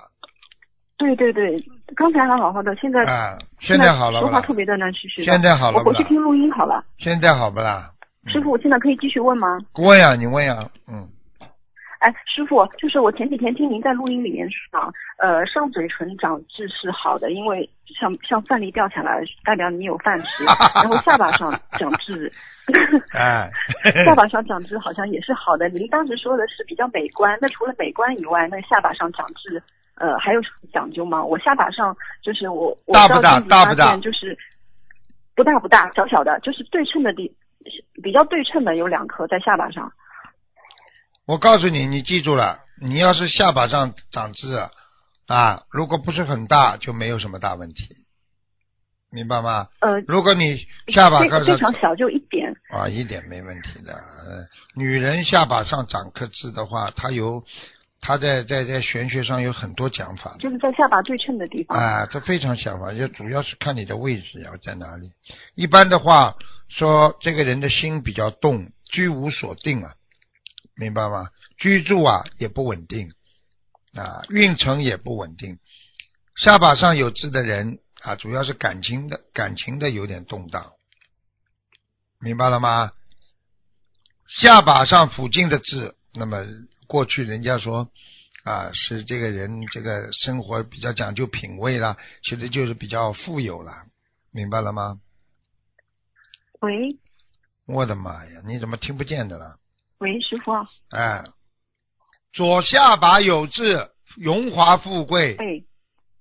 [0.98, 1.58] 对对对，
[1.94, 4.52] 刚才还好好的，现在、啊，现在好了说话特？
[4.54, 5.24] 别断断续续。
[5.24, 6.04] 现在好了我回去？
[6.04, 6.84] 听录音好了。
[6.98, 7.92] 现在好不啦？
[8.26, 9.58] 师傅，我现在可以继续问吗？
[9.74, 11.08] 问呀，你问呀，嗯，
[11.98, 22.30] 哎，师傅，就是我前几天听您在录音里面说啊，呃，上嘴唇长痣是好的，因为像像饭粒掉下来，代表你有饭吃，然后下巴上长痣，
[23.14, 23.50] 哎，
[24.04, 25.68] 下巴上长痣好像也是好的。
[25.70, 29.62] 您当时说的是比较美观，那除了美观以外，那下巴上长痣，
[29.94, 31.24] 呃，还有什么讲究吗？
[31.24, 34.36] 我下巴上就是我我大不大照镜大不大现就是
[35.34, 37.34] 不大不大，小小的，就是对称的地，
[38.02, 39.90] 比较对称的有两颗在下巴上。
[41.26, 44.46] 我告诉你，你记住了，你要是下巴上长痣
[45.26, 47.88] 啊，如果不是很大，就没有什么大问题，
[49.10, 49.66] 明白吗？
[49.80, 52.54] 呃，如果你下巴非上非常小，就一点。
[52.70, 53.92] 啊，一点没问题的。
[53.92, 57.44] 呃，女人下巴上长颗痣的话，她有，
[58.00, 60.36] 她在在在玄学上有很多讲法。
[60.38, 61.76] 就是在下巴对称的地方。
[61.76, 65.10] 啊，这非常想法，就主要是看你的位置要在哪里。
[65.56, 66.36] 一般的话
[66.68, 69.94] 说，这个人的心比较动，居无所定啊，
[70.76, 71.30] 明白吗？
[71.56, 73.12] 居住啊也不稳定
[73.94, 75.58] 啊，运程也不稳定。
[76.36, 80.72] 下巴上有痣的人啊，主要是感情的感情的有点动荡，
[82.20, 82.92] 明白了吗？
[84.28, 86.44] 下巴上附近的痣，那么
[86.86, 87.90] 过去人家说
[88.44, 93.72] 啊，是这个人这个生活比较讲究品味啦，其实就是比较富有了，
[94.30, 95.00] 明白了吗？
[96.60, 96.98] 喂
[97.66, 99.58] 我的妈呀，你怎么听不见的了？
[99.98, 100.52] 喂，师傅，
[100.90, 101.24] 哎，
[102.32, 105.64] 左下巴有痣，荣华富贵；对，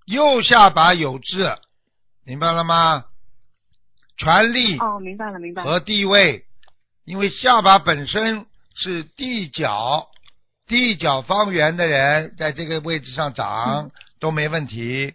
[0.05, 1.57] 右下巴有痣，
[2.25, 3.05] 明白了吗？
[4.17, 5.69] 权力哦，明白了，明白了。
[5.69, 6.45] 和地位，
[7.03, 10.07] 因为下巴本身是地角，
[10.67, 15.13] 地角方圆的人在这个位置上长、都没问题，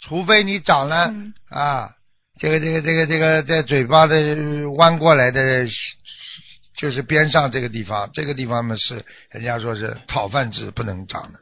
[0.00, 1.34] 除非你长了、嗯。
[1.50, 1.90] 啊，
[2.38, 5.66] 这个这个这个这个在嘴巴的弯过来的，
[6.74, 11.38] 就是边上这个地方，这个地方嘛是人家说是讨饭制不能长的，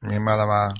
[0.00, 0.74] 明白了吗？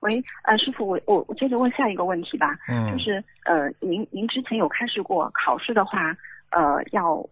[0.00, 6.14] 喂，呃，师傅，我我我接着问下一个问题吧，嗯，就是呃，您您之前有开示过，考试的话，
[6.50, 7.26] 呃，要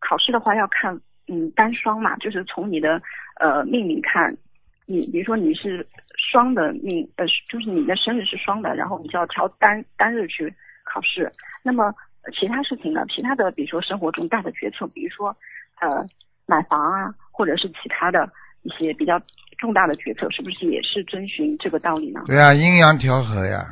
[0.00, 3.00] 考试的话要看嗯单双嘛，就是从你的
[3.38, 4.36] 呃命里看，
[4.84, 5.86] 你比如说你是
[6.32, 10.52] 双的命，呃，就是你的生日是双的，然后你就要挑单单日去
[10.84, 11.30] 考试。
[11.62, 11.94] 那么呃
[12.32, 13.02] 其他事情呢？
[13.14, 15.36] 其他的比如说生活中大的决策，比如说
[15.80, 16.06] 呃
[16.46, 18.30] 买房啊，或者是其他的
[18.62, 19.20] 一些比较
[19.58, 22.22] 重大的决策，是不是也是遵循这个道理呢？
[22.26, 23.70] 对啊，阴阳调和呀，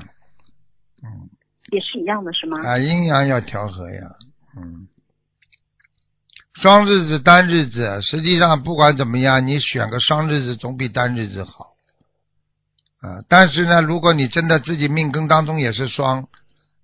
[1.03, 1.29] 嗯。
[1.71, 2.59] 也是一样的，是吗？
[2.62, 4.03] 啊，阴阳要调和呀，
[4.57, 4.87] 嗯。
[6.55, 11.75] 双日子、单日子，实际上不管怎么样，你选个双日子总比单日子好。
[13.01, 16.29] 啊，但是呢，如果你真的自己命根当中也是双，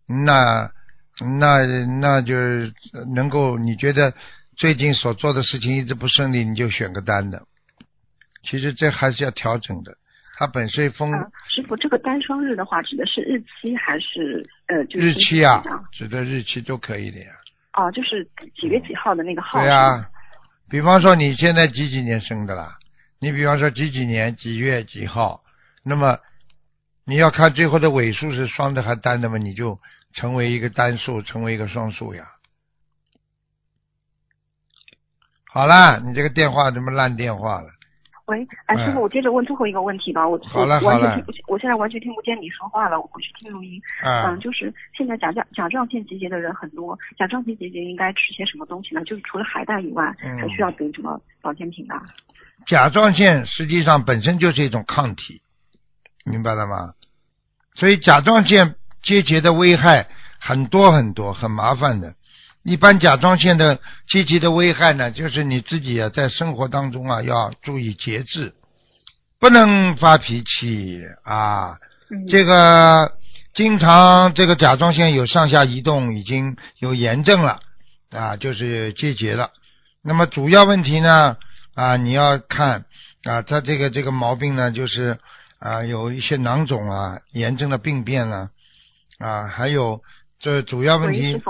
[0.07, 0.73] 那
[1.21, 1.67] 那
[2.01, 2.73] 那就是
[3.15, 4.15] 能够你觉得
[4.57, 7.43] 最近所做的事情一直不顺利，你就选个单的。
[8.43, 9.97] 其实这还是要调整的，
[10.39, 17.27] 它本身风啊，师傅，这个单双日的话，指的是日期还是呃，就是日期啊指的日期都可以的呀。
[17.75, 18.25] 哦，就是
[18.59, 19.61] 几月几号的那个号。
[19.61, 20.07] 对啊、
[20.71, 22.79] 比方说你现在几几年生的啦？
[23.21, 25.43] 你比方说几几年几月几号，
[25.85, 26.19] 那么
[27.05, 29.79] 你要看最后的尾数是双的还单的嘛，你就
[30.13, 32.25] 成为一个单数，成为一个双数呀。
[35.53, 37.69] 好啦，你这个电话怎么烂电话了？
[38.27, 40.29] 喂，哎，师嗯傅，我接着问最后一个问题吧。
[40.29, 43.01] 我好了我完全听不，我现在完全听不见你说话了。
[43.01, 43.83] 我回去听录音。
[44.01, 49.03] 啊嗯，，就是现在甲状甲状腺结节的人很多，甲状腺结节应该吃些什么东西呢？
[49.03, 51.97] 就是除了海带以外，嗯还需要补什么保健品呢？
[52.67, 55.43] 甲状腺实际上本身就是一种抗体，
[56.25, 56.95] 明白了吗？
[57.75, 60.09] 所以甲状腺结节的危害
[60.39, 62.15] 很多很多，很麻烦的。
[62.63, 68.53] 一般甲状腺的结节的危害呢，就是你自己啊，在生活当中啊要注意节制，
[69.39, 71.79] 不能发脾气啊。
[72.11, 73.13] 嗯，这个
[73.55, 77.61] 经常这个甲状腺有上下移动，已经有炎症了
[78.11, 79.51] 啊，就是结节了。
[80.03, 81.39] 那么主要问题呢
[81.75, 82.85] 啊，你要看
[83.25, 85.19] 啊，它这个这个毛病呢，就是
[85.59, 88.51] 啊有一些囊肿啊、炎症的病变了啊，
[89.49, 90.03] 还有
[90.39, 91.41] 这主要问题。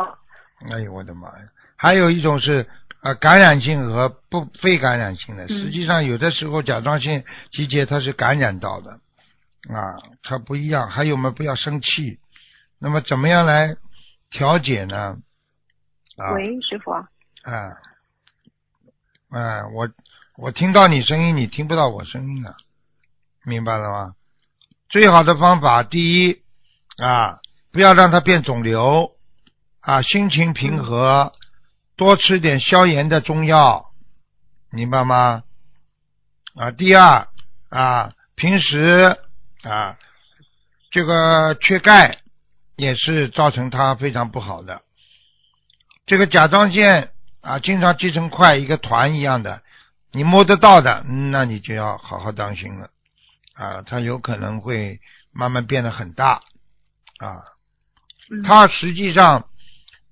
[0.71, 1.49] 哎呦我的妈呀！
[1.77, 2.69] 还有一种是
[3.01, 5.47] 啊感染性和不非感染性的。
[5.47, 9.01] 嗯实际上有的时候甲状腺结节它是感染到的
[9.73, 10.89] 啊，它不一样。
[10.89, 12.19] 还有嘛，不要生气。
[12.79, 13.77] 那么怎么样来
[14.31, 15.19] 调节呢？
[16.17, 17.09] 啊，喂，师傅啊，
[17.43, 17.73] 哎，
[19.31, 19.89] 哎，我
[20.37, 22.55] 我听到你声音，你听不到我声音啊，
[23.45, 24.15] 明白了吗？
[24.89, 26.43] 最好的方法，第一
[26.99, 27.39] 啊，
[27.73, 29.13] 不要让它变肿瘤
[29.81, 31.33] 啊，心情平和，
[31.97, 33.93] 多吃点消炎的中药，
[34.71, 35.45] 明白吗？
[36.57, 37.29] 啊，第二
[37.69, 39.19] 啊，平时
[39.63, 39.97] 啊，
[40.91, 42.19] 这个缺钙
[42.77, 44.83] 也是造成它非常不好的。
[46.07, 49.63] 这个甲状腺啊，经常积成块，一个团一样的，
[50.11, 52.91] 你摸得到的，嗯那你就要好好当心了
[53.55, 56.43] 啊，它有可能会慢慢变得很大
[57.19, 57.45] 啊。
[58.31, 59.49] 嗯它实际上，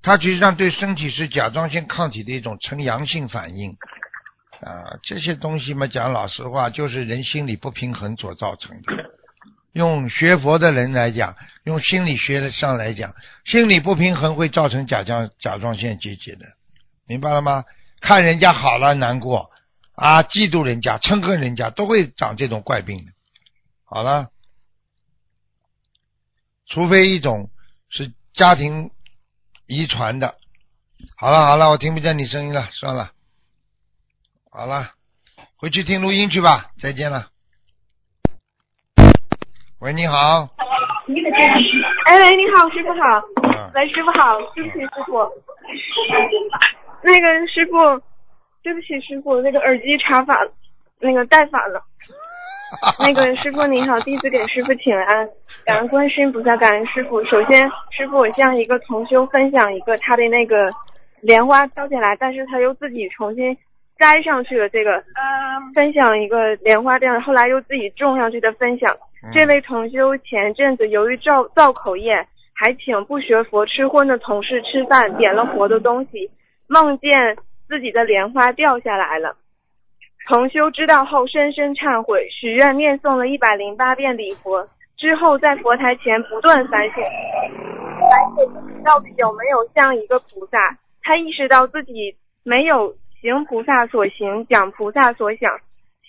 [0.03, 3.77] 它实际上对身体是甲状腺抗体的一种呈阳性反应
[4.61, 4.99] 啊。
[5.03, 8.93] 这些东西嘛，讲老实话，就是人心理不平衡所造成的。
[9.73, 16.47] 用学佛的人来讲，用心理学上来讲，心理不平衡会造成甲状甲状腺结节的，
[17.07, 17.65] 明白了吗？
[18.01, 19.51] 看人家好了难过
[19.95, 23.13] 啊，嫉妒人家、憎恨人家，都会长这种怪病的。
[23.85, 24.31] 好了，
[26.67, 27.51] 除非一种
[27.91, 28.91] 是家庭
[29.67, 30.37] 遗传的。
[31.17, 33.13] 好了好了，我听不见你声音了，算了。
[34.51, 34.91] 好了，
[35.57, 37.29] 回去听录音去吧，再见了。
[39.81, 40.15] 喂，你好，
[42.07, 43.23] 哎喂，你好，师傅好。
[43.45, 45.13] 嗯，喂，师傅好，对不起，师傅。
[47.03, 48.03] 那个师傅，
[48.63, 50.37] 对不起，师傅，那个耳机插反，
[50.99, 51.81] 那个戴反了。
[53.01, 55.29] 那个师傅您好，弟子给师傅请安，
[55.65, 57.25] 感恩观世音菩萨，感恩师傅。
[57.25, 60.71] 首先，师傅我向一个同修分享一个他的那个
[61.23, 63.57] 莲花飘下来，但是他又自己重新
[63.99, 64.69] 摘上去了。
[64.69, 65.03] 这个
[65.75, 68.95] 分享一个莲花掉，后来又自己种上去的分享。
[69.25, 72.15] 嗯这位同修前阵子由于造造口业，
[72.55, 76.31] 还请不学佛吃荤的同事吃饭，点了活的东西，
[76.69, 79.35] 梦见自己的莲花掉下来了。
[80.29, 87.03] 同修知道后深深忏悔，许愿念诵了一百零八遍礼佛，之后在佛台前不断反省，
[87.99, 90.77] 反省自己到底有没有像一个菩萨。
[91.03, 92.15] 他意识到自己
[92.45, 95.51] 没有行菩萨所行，讲菩萨所想，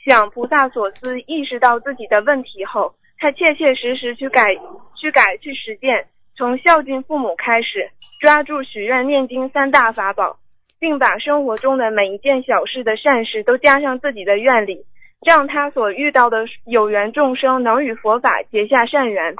[0.05, 4.53] 想菩萨所思，意识到自己的问题后，他切切实实去改、
[4.97, 10.37] 去改、去实践，从孝敬父母开始，抓住许愿、念经三大法宝，
[10.79, 14.85] 并把生活中的每一件小事的善事都加上自己的愿力，
[15.25, 19.35] 让他所遇到的有缘众生能与佛法结下善缘，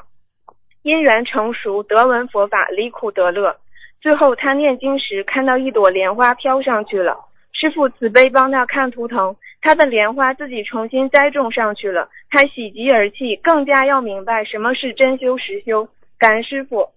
[0.84, 3.58] 因缘成熟，得闻佛法，离苦得乐。
[4.02, 7.18] 最后，他念经时看到一朵莲花飘上去了，
[7.52, 15.88] 师傅慈悲帮他看图腾，他的莲花自己重新栽种上去了，他喜极而泣，更加要明白什么是真修实修。
[16.18, 16.90] 感恩师傅。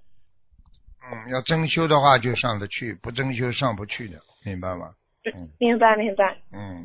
[1.04, 4.90] 嗯，要真修的话就上得去，不真修上不去的，明白吗？
[5.34, 6.84] 嗯明白明白，嗯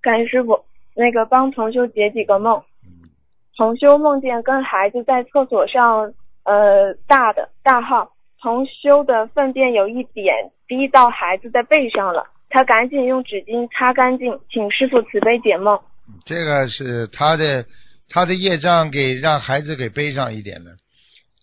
[0.00, 0.64] 感谢师傅。
[0.94, 3.10] 那个帮同修解几个梦，嗯
[3.56, 10.34] 同修梦见跟孩子在厕所上，呃，大的大号，同修的粪便有一点
[10.66, 15.78] 滴到孩子的背上了，他赶紧用纸巾擦干净，请师傅慈悲解梦。
[16.24, 17.66] 这个是他的
[18.08, 20.70] 他的业障给让孩子给背上一点的。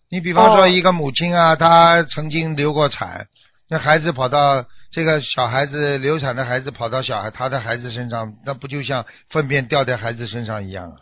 [0.09, 3.27] 你比方说哦一个母亲啊，她曾经流过产，
[3.69, 10.95] 那孩子跑到这个小孩子流产的孩子跑到小孩他的孩子身上，那不就像粪便掉在孩子身上一样啊？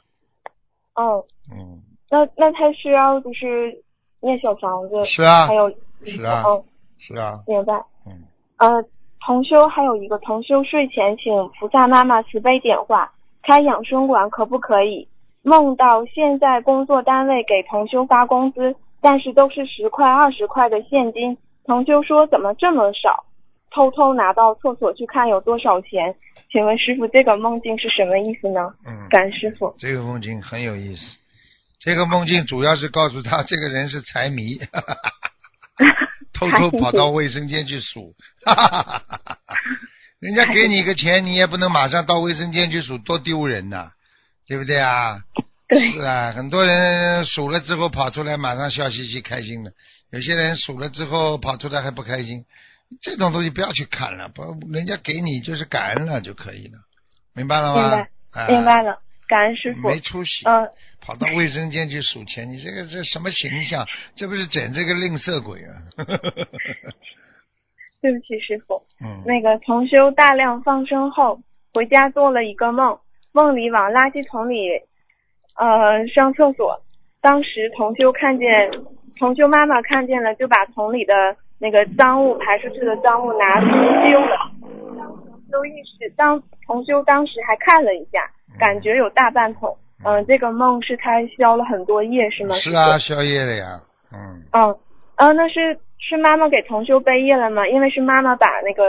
[0.96, 3.84] 哦，嗯，那那他需要就是
[4.22, 5.70] 念小房子，是啊还，有
[6.06, 6.64] 是啊哦，
[7.00, 7.74] 是啊，明白。
[8.06, 8.24] 嗯，
[8.58, 8.84] 呃，
[9.26, 13.12] 同修还有一个同修睡前请菩萨妈妈慈悲点化，
[13.44, 15.08] 开养生馆可不可以？
[15.44, 21.38] 梦到现在工作单位给同修发工资，但是都是十块二十块的现金。
[21.66, 23.26] 同修说怎么这么少？
[23.74, 26.16] 偷偷拿到厕所去看有多少钱。
[26.52, 28.74] 请问师傅，这个梦境是什么意思呢？
[28.86, 29.74] 嗯，感师傅。
[29.80, 31.02] 这个梦境很有意思。
[31.80, 34.60] 这个梦境主要是告诉他， 这个人是财迷，
[36.34, 38.14] 偷偷跑到卫生间去数。
[40.20, 43.90] 人家给你个钱，你也不能马上到卫生间去数，多丢人呐、
[44.46, 45.22] 对不对啊？
[45.70, 49.72] 对，是啊，很多人数了之后跑出来，马上笑嘻嘻开心的；
[50.12, 52.46] 有些人数了之后跑出来还不开心。
[53.02, 56.78] 这种东西不要去看了，不，人家给你就是感恩了就可以了，
[57.34, 57.82] 明白了吗？
[57.82, 59.88] 明白啊明白了，感恩师傅。
[59.88, 60.70] 没出息，嗯、
[61.00, 63.88] 跑到卫生间去数钱，你这个这什么形象？
[64.14, 65.72] 这不是整这个吝啬鬼啊！
[68.02, 68.84] 对不起，师傅。
[69.02, 71.40] 嗯，那个同修大量放生后，
[71.74, 73.00] 回家做了一个梦，
[73.32, 74.68] 梦里往垃圾桶里，
[75.56, 76.84] 呃，上厕所。
[77.22, 78.70] 当时同修看见，
[79.18, 81.14] 同修妈妈看见了，就把桶里的
[81.60, 83.68] 那个脏物排出去的脏物拿出
[84.06, 84.52] 丢了。
[85.52, 88.20] 都意识，当同修当时还看了一下，
[88.58, 89.78] 感觉有大半桶。
[90.04, 92.56] 嗯、这个梦是他消了很多业是吗？
[92.56, 93.80] 是啊，傅宵夜了呀，
[94.12, 94.76] 嗯，嗯，
[95.18, 97.68] 呃，那是是妈妈给同修背业了吗？
[97.68, 98.84] 因为是妈妈把那个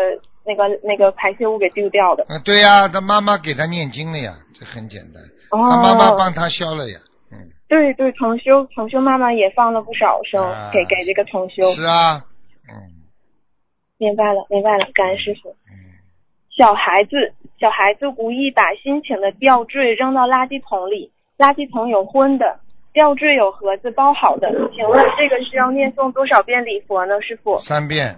[0.47, 2.23] 那个那个排泄物给丢掉的。
[2.29, 7.12] 啊，对呀，他妈妈给他念经了呀，这很简单，哦，他妈妈帮他消了呀，嗯，
[7.73, 11.75] 对对，同修同修妈妈也放了不少生、啊给给这个同修。
[11.75, 12.23] 是啊，
[12.69, 12.77] 嗯
[13.97, 15.49] 明白了，明白了，感恩师傅。
[15.71, 15.73] 嗯，
[16.55, 22.61] 小孩子小孩子无意把新请的吊坠扔到垃圾桶里，垃圾桶有荤的，
[22.93, 27.59] 吊坠有盒子包好的，请问这个需要念诵多少遍礼佛呢，师傅？
[27.61, 28.15] 三遍，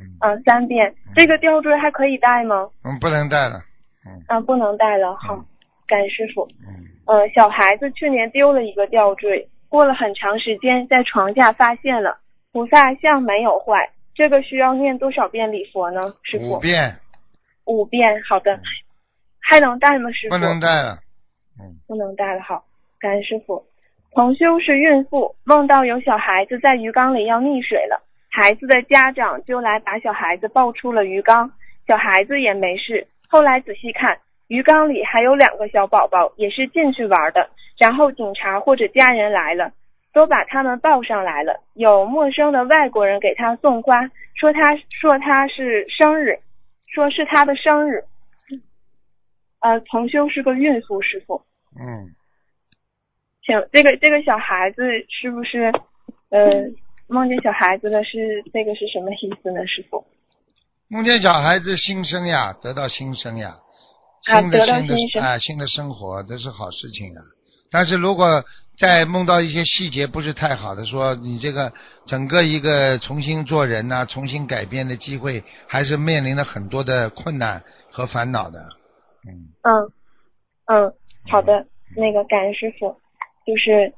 [0.00, 0.92] 嗯嗯，三遍。
[1.14, 2.68] 这个吊坠还可以戴吗？
[2.82, 3.60] 嗯，不能带了，
[4.04, 5.14] 嗯啊，不能戴了。
[5.14, 5.36] 好，
[5.86, 6.48] 感恩师傅。
[6.66, 12.18] 嗯，呃，小孩子去年丢了一个吊坠，过了很长时间，在床下发现了，
[12.52, 13.90] 菩萨像没有坏。
[14.14, 16.14] 这个需要念多少遍礼佛呢？
[16.22, 16.54] 师傅？
[16.54, 16.96] 五遍，
[17.64, 18.22] 五遍。
[18.28, 18.58] 好的。
[19.40, 20.34] 还能带吗，师傅？
[20.34, 20.98] 不能带了，
[21.60, 22.42] 嗯不能带了。
[22.42, 22.64] 好，
[22.98, 23.64] 感恩师傅。
[24.12, 31.52] 同修是孕妇，梦到有小孩子在鱼缸里要溺水了，孩子的家长就来把小孩子抱出了鱼缸，
[31.86, 33.06] 小孩子也没事。
[33.28, 37.50] 后来仔细看，鱼缸里还有两个小宝宝，也是进去玩的。
[37.78, 39.72] 然后警察或者家人来了，
[40.12, 41.60] 都把他们抱上来了。
[41.74, 44.00] 有陌生的外国人给他送花，
[44.34, 46.38] 说他说他是生日，
[46.88, 48.04] 说是他的生日。
[49.60, 51.42] 呃，同修是个孕妇，师傅。
[51.78, 52.14] 嗯，
[53.42, 55.72] 请这个这个小孩子是不是
[56.30, 56.40] 呃
[57.08, 59.66] 梦见小孩子的是这个是什么意思呢？
[59.66, 60.06] 师傅
[60.88, 63.56] 梦见小孩子新生呀，得到新生呀，
[64.26, 67.22] 啊新的得到新的啊新的生活，这是好事情啊。
[67.70, 68.44] 但是如果
[68.78, 71.72] 再梦到一些细节不是太好的，说你这个
[72.06, 78.58] 整个一个重新做人呐、重新改变的机会，还是面临了很多的困难和烦恼的。
[79.26, 79.90] 嗯，嗯
[80.66, 80.92] 嗯，
[81.30, 82.96] 好的，那个感恩师傅，
[83.46, 83.92] 就是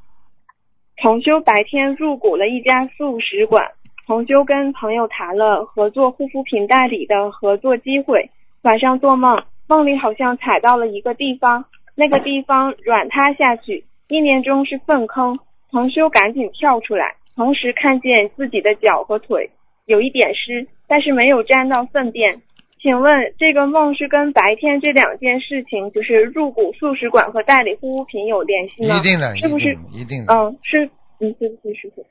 [1.03, 3.73] 同修白天入股了一家素食馆，
[4.07, 8.31] 同修跟朋友谈了合作护肤品代理的合作机会。
[8.62, 15.39] 晚上做梦，梦里好像踩到了一个地方，那个地方软塌下去，意念中是粪坑。
[15.71, 19.51] 同修赶紧跳出来，同时看见自己的脚和腿
[19.85, 22.41] 有一点湿，但是没有沾到粪便。
[22.81, 28.97] 请问这个梦是跟白天这两件事情，就是入股素食馆和代理护肤品有联系吗？
[28.97, 30.25] 一定的，是不是一定？
[30.25, 30.33] 的。
[30.33, 30.87] 嗯，是，
[31.21, 32.07] 嗯，对不起，师傅。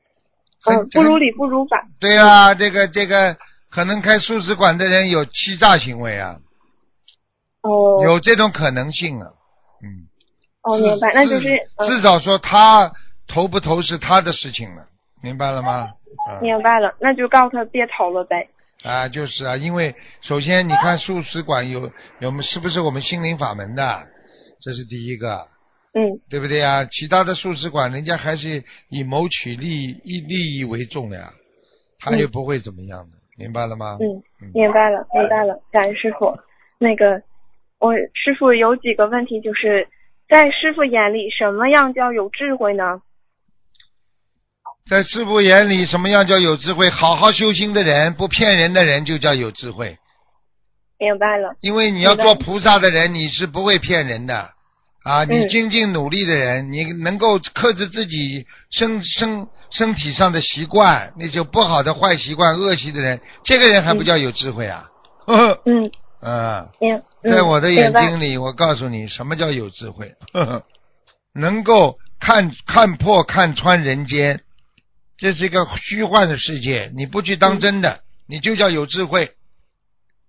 [0.70, 1.82] 嗯，不如理不如法。
[2.00, 3.36] 对啊，这个这个
[3.72, 6.36] 可能开素食馆的人有欺诈行为啊，
[7.68, 9.28] 哦，有这种可能性啊。
[9.84, 10.08] 嗯，
[10.64, 12.92] 哦，明白，那就是至嗯，至少说他
[13.28, 14.84] 投不投是他的事情了，
[15.22, 15.90] 明白了吗？
[16.28, 18.48] 啊明白了，那就告诉他别投了呗。
[18.84, 24.08] 啊，就是啊，因为首先你看素食馆有有没是不是我们心灵法门的，
[24.62, 25.46] 这是第一个，
[25.94, 26.86] 嗯对不对啊？
[26.86, 31.32] 其他的素食馆人家还是以谋取利益利益为重的呀，
[32.00, 33.98] 他又不会怎么样的，明白了吗？
[34.00, 34.06] 嗯，
[34.42, 36.36] 嗯明白了，明白了，感恩师傅。
[36.80, 37.22] 那个，
[37.80, 39.88] 我师傅有几个问题，就是
[40.28, 43.02] 在师傅眼里，什么样叫有智慧呢？
[44.90, 46.90] 在师傅眼里，什么样叫有智慧？
[46.90, 49.98] 好好修心的人，不骗人的人，就叫有智慧。
[50.98, 54.50] 明白了，因为你要做菩萨的人，你是不会骗人的
[55.04, 55.24] 啊！
[55.26, 64.86] 你嗯精进努力的人，你能够克制自己身身身体上的习惯，那些不好的坏习惯、恶习的人，这个人还不叫有智慧啊！
[65.28, 70.16] 嗯嗯在我的眼睛里，我告诉你，什么叫有智慧？
[70.34, 70.64] 呵呵，
[71.34, 74.42] 能够看看破、看穿人间，
[75.18, 79.32] 这是一个虚幻的世界，你不去嗯当真的，你就叫有智慧。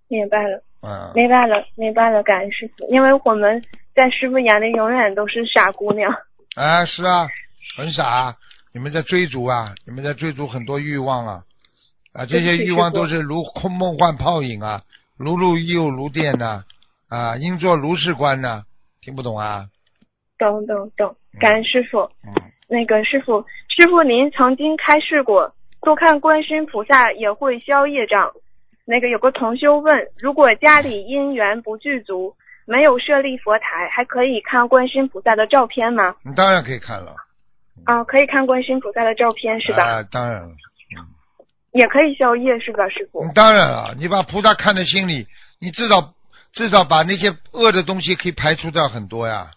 [0.07, 2.87] 明白了，啊，明白了，明白了，感恩师傅。
[2.89, 6.11] 因为我们在师傅眼里永远都是傻姑娘。
[6.55, 7.27] 啊，是啊，
[7.77, 8.35] 很傻啊，
[8.73, 11.43] 你们在追逐啊，你们在追逐很多欲望啊，
[12.13, 14.81] 啊，这些欲望都是如空梦幻泡影啊，
[15.15, 16.63] 如露又如电呐、啊，
[17.39, 18.63] 应做如是观呢、
[19.01, 19.65] 听不懂啊？
[20.37, 21.99] 懂懂懂，感恩师傅。
[22.23, 22.33] 嗯，
[22.67, 28.31] 那个师傅，师傅您曾经开示过，多看观世音菩萨也会消业障。
[28.85, 32.35] 那个有个同修问，如果家里因缘不具足，
[32.65, 36.15] 没有设立佛台，还可以看观世音菩萨的照片吗？
[36.23, 37.15] 你当然可以看了，
[37.85, 39.83] 啊，可以看观世音菩萨的照片是吧？
[39.83, 40.49] 啊，当然了，
[41.73, 43.23] 也可以消业是吧，师傅？
[43.23, 45.27] 嗯当然了，你把菩萨看在心里，
[45.59, 46.13] 你至少
[46.53, 49.51] 至少把那些恶的东西可以排除掉很多呀。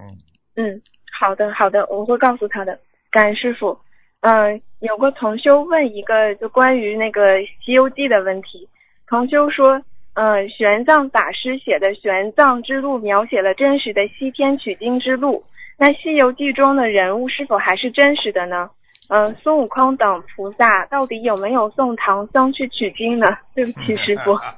[0.00, 0.16] 嗯，
[0.56, 0.82] 嗯，
[1.18, 2.78] 好的好的，我会告诉他的。
[3.10, 3.78] 感恩师傅。
[4.20, 8.68] 嗯、有个同修问一个就关于那个《西游记》的问题。
[9.06, 9.80] 同修说，
[10.14, 15.44] 嗯、玄奘法师写的《玄奘之路》描写了真实的西天取经之路。
[15.78, 18.70] 那《西游记》中的人物是否还是真实的呢？
[19.08, 23.26] 嗯、孙悟空等菩萨到底有没有送唐僧去取经呢？
[23.54, 24.34] 对不起，师傅。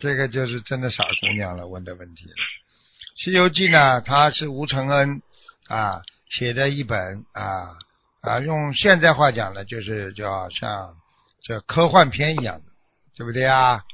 [0.00, 2.32] 这个就是真的傻姑娘了，问的问题了。
[3.22, 5.20] 《西游记》呢，它是吴承恩
[5.68, 7.76] 啊写的一本啊
[8.22, 10.96] 啊，用现在话讲呢，就是叫像
[11.42, 12.72] 这科幻片一样的，
[13.16, 13.84] 对不对啊？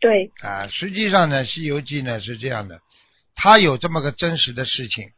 [0.00, 2.80] 对，啊，实际上呢，《西游记》呢是这样的，
[3.34, 5.10] 它有这么个真实的事情，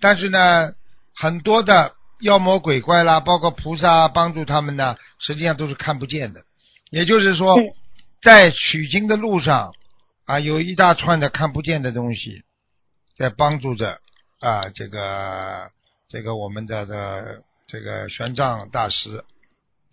[0.00, 0.72] 但是呢，
[1.14, 6.42] 很多的妖魔鬼怪啦，包括菩萨帮助他们呢，实际上都是看不见的。
[6.90, 7.68] 也就是说嗯，
[8.22, 9.74] 在取经的路上
[10.32, 12.42] 啊，有一大串的看不见的东西
[13.18, 14.00] 在帮助着
[14.40, 15.70] 啊，这个
[16.08, 19.24] 这个我们的的这个玄奘大师，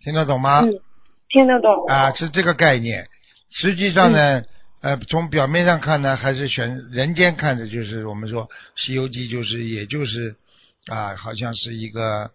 [0.02, 0.60] 听得懂吗？
[0.60, 0.80] 嗯，
[1.28, 1.84] 听得懂。
[1.88, 3.06] 啊，是这个概念。
[3.50, 4.42] 实际上呢，
[4.80, 10.36] 呃，从表面上看呢，还是玄人间看的，就是我们说《西游记》，就是也就是
[10.86, 12.30] 啊，好像是一个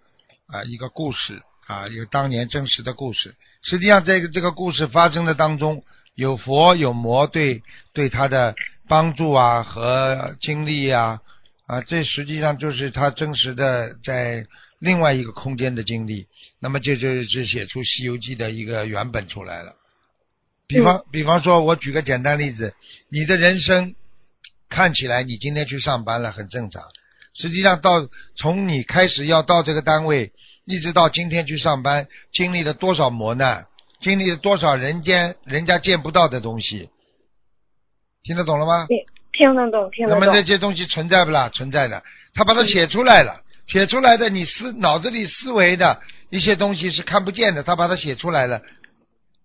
[0.45, 3.34] 啊一个故事啊，一个当年真实的故事。
[3.64, 5.84] 实际上，这个这个故事发生的当中，
[6.16, 7.61] 有佛有魔对
[7.93, 8.55] 对他的
[8.88, 11.20] 帮助啊和经历啊
[11.68, 14.45] 啊，这实际上就是他真实的在
[14.80, 16.28] 另外一个空间的经历。
[16.59, 19.74] 那么这就是写出《西游记》的一个原本出来了。
[20.68, 22.74] 比方，比方说，我举个简单例子，
[23.09, 23.95] 你的人生
[24.70, 26.82] 看起来你今天去上班了，很正常。
[27.34, 30.32] 实际上到从你开始要到这个单位，
[30.66, 33.68] 一直到今天去上班，经历了多少磨难，
[34.06, 36.91] 经历了多少人间人家见不到的东西，
[38.22, 38.86] 听得懂了吗？
[39.34, 40.38] 听得懂，听得懂那么。
[40.38, 41.49] 这些东西存在不啦？
[41.49, 42.03] 存在的，
[42.36, 45.99] 他把它写出来了，写出来的你思脑子里思维的
[46.30, 48.62] 一些东西是看不见的，他把它写出来了，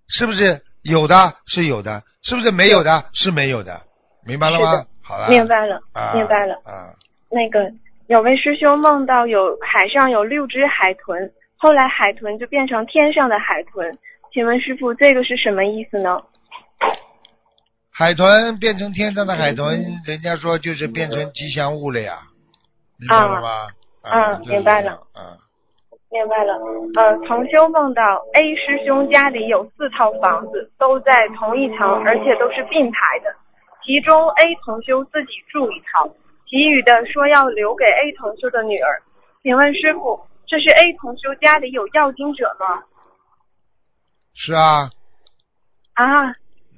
[0.08, 1.36] 是不是有的？
[1.46, 3.06] 是有的，是不是没有的？
[3.14, 3.80] 是没有的，
[4.26, 4.84] 明白了吗？
[5.02, 6.54] 好了，明白了，啊，明白了。
[6.66, 6.92] 啊，
[7.30, 7.72] 那个
[8.08, 13.90] 有位师兄梦到有海上有六只海豚，后来海豚就变成天上的海豚，
[14.32, 16.22] 请问师傅这个是什么意思呢？
[17.92, 22.18] 海豚变成天上的海豚，人家说就是变成吉祥物了呀，
[22.98, 23.66] 明白了吗？
[24.02, 24.96] 啊就是明白了这样。
[25.12, 25.36] 啊，
[26.10, 26.54] 明白了。
[26.96, 28.02] 呃，同修梦到
[28.34, 33.34] A 师兄家里有四套房子，都在同一层，而且都是并排的。
[33.84, 36.08] 其中 A 同修自己住一套，
[36.48, 39.02] 其余的说要留给 A 同修的女儿。
[39.42, 42.82] 请问师傅，这是 A 同修家里有要经者吗？
[44.34, 44.90] 是啊，
[45.94, 46.28] 啊，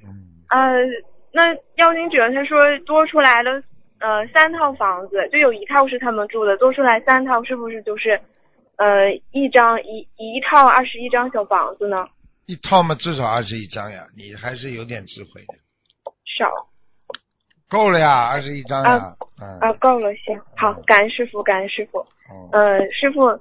[0.03, 0.83] 嗯，呃，
[1.31, 3.51] 那要经者他说多出来了，
[3.99, 8.19] 呃，三套房子，就有一套是他们住的，多出来三套，是不是就是，
[8.77, 12.07] 呃，一张一一套二十一张小房子呢？
[12.45, 15.55] 一套嘛至少二十一张呀，你还是有点智慧的，
[16.37, 16.49] 少。
[17.69, 22.05] 够了呀，二十一张呀，嗯，啊，够了，行，好，感恩师傅，感恩师傅。
[22.29, 23.39] 嗯呃，师傅，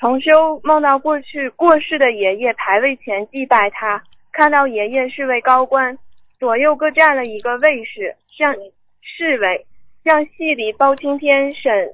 [0.00, 5.98] 同修梦到过去过世的爷爷牌位前祭拜他，看到爷爷是位高官，
[6.38, 8.54] 左右各站了一个卫士，像
[9.02, 9.66] 侍卫，
[10.02, 11.92] 像戏里包青天审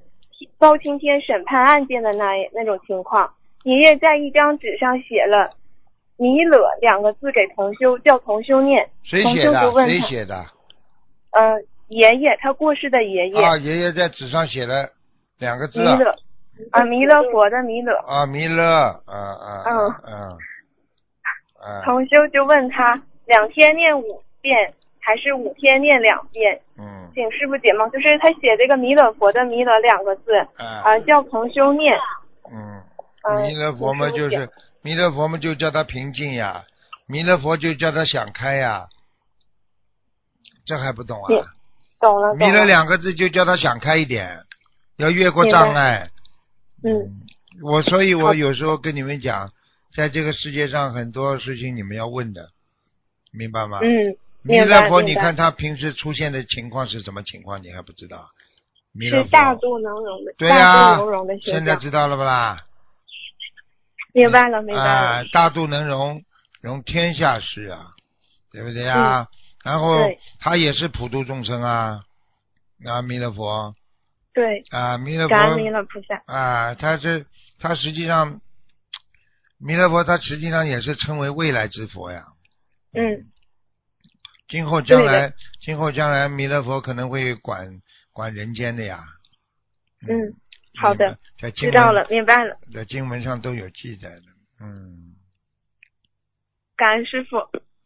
[0.56, 3.32] 包青天审判案件的那那种情况。
[3.64, 5.50] 爷爷在一张纸上写了
[6.16, 8.88] “弥勒”两个字给同修，叫同修念。
[9.02, 9.72] 谁写的？
[9.72, 10.36] 问，谁写的？
[11.32, 14.90] 呃，爷爷，他过世的爷爷，啊，爷爷在纸上写了
[15.40, 16.14] 两个字弥勒，
[16.70, 17.94] 啊，弥勒佛的弥勒。
[17.98, 20.38] 啊，弥勒，啊啊，嗯嗯，
[21.62, 26.60] 嗯，同修就问他，两天念五遍还是五天念两遍？
[26.78, 27.90] 嗯，请师傅解梦。
[27.90, 31.94] 就是他写这个弥勒佛的弥勒两个字，啊，啊，叫同修念。
[32.50, 32.82] 嗯，
[33.28, 34.48] 嗯弥勒佛嘛，就是
[34.82, 36.64] 弥勒佛嘛，就叫他平静呀，
[37.06, 38.86] 弥勒佛就叫他想开呀，
[40.64, 41.28] 这还不懂啊？
[42.00, 42.64] 懂了，弥勒。
[42.64, 44.38] 两个字就叫他想开一点，
[44.96, 46.08] 要越过障碍。
[46.86, 47.20] 嗯，
[47.62, 49.50] 我所以，我有时候跟你们讲，
[49.94, 52.50] 在这个世界上很多事情你们要问的，
[53.32, 53.80] 明白吗？
[53.82, 57.62] 嗯，弥勒佛，你看他平时出现的情况是什么情况？
[57.62, 58.28] 你还不知道？
[58.92, 60.98] 弥勒佛是大度能容的，对呀。
[61.42, 62.64] 现在知道了不啦？
[64.12, 66.22] 明白了，明白大度能容，
[66.60, 67.90] 容天下事啊，
[68.50, 69.28] 对不对呀？
[69.64, 69.98] 然后
[70.38, 72.04] 他也是普度众生啊，
[72.86, 73.74] 啊，弥勒佛
[74.36, 76.22] 对，啊，弥勒佛感恩弥勒菩萨。
[76.26, 77.24] 啊，他是
[77.58, 78.42] 他实际上
[79.58, 82.22] 弥勒佛他实际上也是称为未来之佛呀。
[82.92, 83.24] 嗯。
[84.46, 85.32] 今后将来，
[85.62, 87.80] 今后将来，弥勒佛可能会管
[88.12, 88.98] 管人间的呀。
[90.06, 90.12] 嗯，
[90.78, 91.18] 好的，
[91.56, 92.58] 知道了，明白了。
[92.74, 94.22] 在经文上都有记载的，
[94.60, 95.16] 嗯。
[96.76, 97.38] 感恩师傅，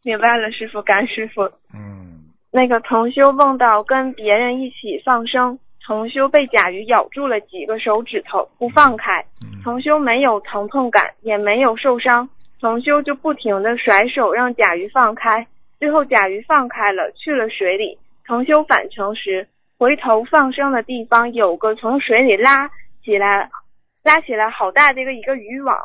[0.03, 1.43] 明白了，师傅，感恩师傅。
[1.73, 2.25] 嗯。
[2.51, 9.25] 那个同修梦到跟别人一起放生，同修被甲鱼咬住了几个手指头，不放开。
[9.63, 12.29] 同修没有疼痛感，也没有受伤，
[12.59, 15.45] 同修就不停的甩手让甲鱼放开。
[15.79, 17.97] 最后甲鱼放开了，去了水里。
[18.25, 22.69] 同修返程时，回头放生的地方有个从水里拉
[23.03, 23.49] 起来、
[24.03, 25.75] 拉起来好大的一个一个渔网，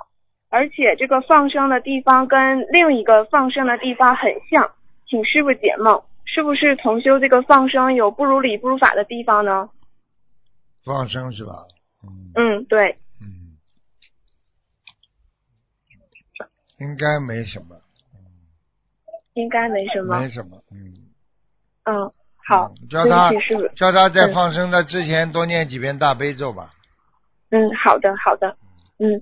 [0.51, 4.71] 而且这个放生的地方跟另一个放生的地方很像，
[5.09, 6.03] 请师傅解梦。
[6.27, 9.71] 是不是同修这个放生有不如理不如法的地方呢？
[10.87, 11.53] 放生是吧？
[12.05, 12.31] 嗯。
[12.37, 12.97] 嗯，对。
[13.21, 13.59] 嗯。
[16.79, 17.77] 应该没什么。
[19.35, 20.21] 应该没什么。
[20.21, 20.95] 没什么，嗯。
[21.85, 22.73] 嗯，好。
[22.89, 23.31] 叫他
[23.75, 26.73] 叫他在放生的之前多念几遍大悲咒吧。
[27.51, 28.57] 嗯，好的，好的。
[28.99, 29.21] 嗯。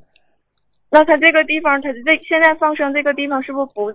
[0.90, 3.90] 那他这个地方，他这现在放生这个地方是不是不？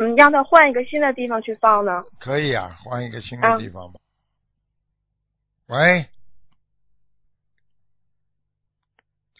[0.00, 2.02] 嗯，让他换一个新的地方去放呢？
[2.20, 3.98] 可以啊，换一个新的地方吧。
[5.66, 6.06] 喂，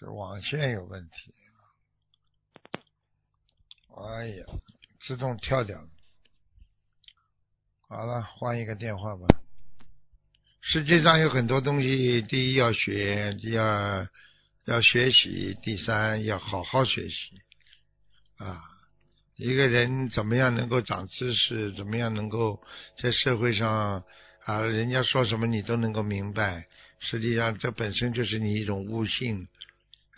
[0.00, 1.34] 这网线有问题。
[3.96, 4.44] 哎呀，
[5.00, 5.88] 自动跳掉了。
[7.88, 9.26] 好了，换一个电话吧。
[10.60, 14.08] 世界上有很多东西，第一要学，第二
[14.66, 17.42] 要学习，第三要好好学习
[18.36, 18.62] 啊。
[19.34, 21.72] 一个人怎么样能够长知识？
[21.72, 22.62] 怎么样能够
[23.02, 24.04] 在社会上
[24.44, 24.60] 啊？
[24.60, 26.68] 人家说什么你都能够明白。
[27.00, 29.48] 实际上，这本身就是你一种悟性，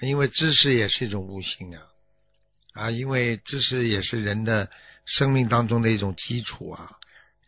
[0.01, 1.82] 因为知识也是一种悟性啊
[2.72, 2.90] 啊！
[2.90, 4.70] 因为知识也是人的
[5.05, 6.92] 生命当中的一种基础啊。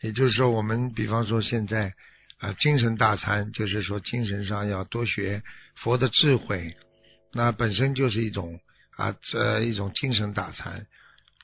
[0.00, 1.94] 也就是说，我们比方说现在
[2.38, 5.42] 啊，精神大餐，就是说精神上要多学
[5.76, 6.76] 佛的智慧，
[7.32, 8.58] 那本身就是一种
[8.96, 10.86] 啊，这一种精神大餐。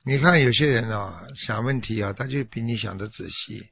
[0.05, 3.69] 你看有些人啊，想问题啊，他就比你想的仔细。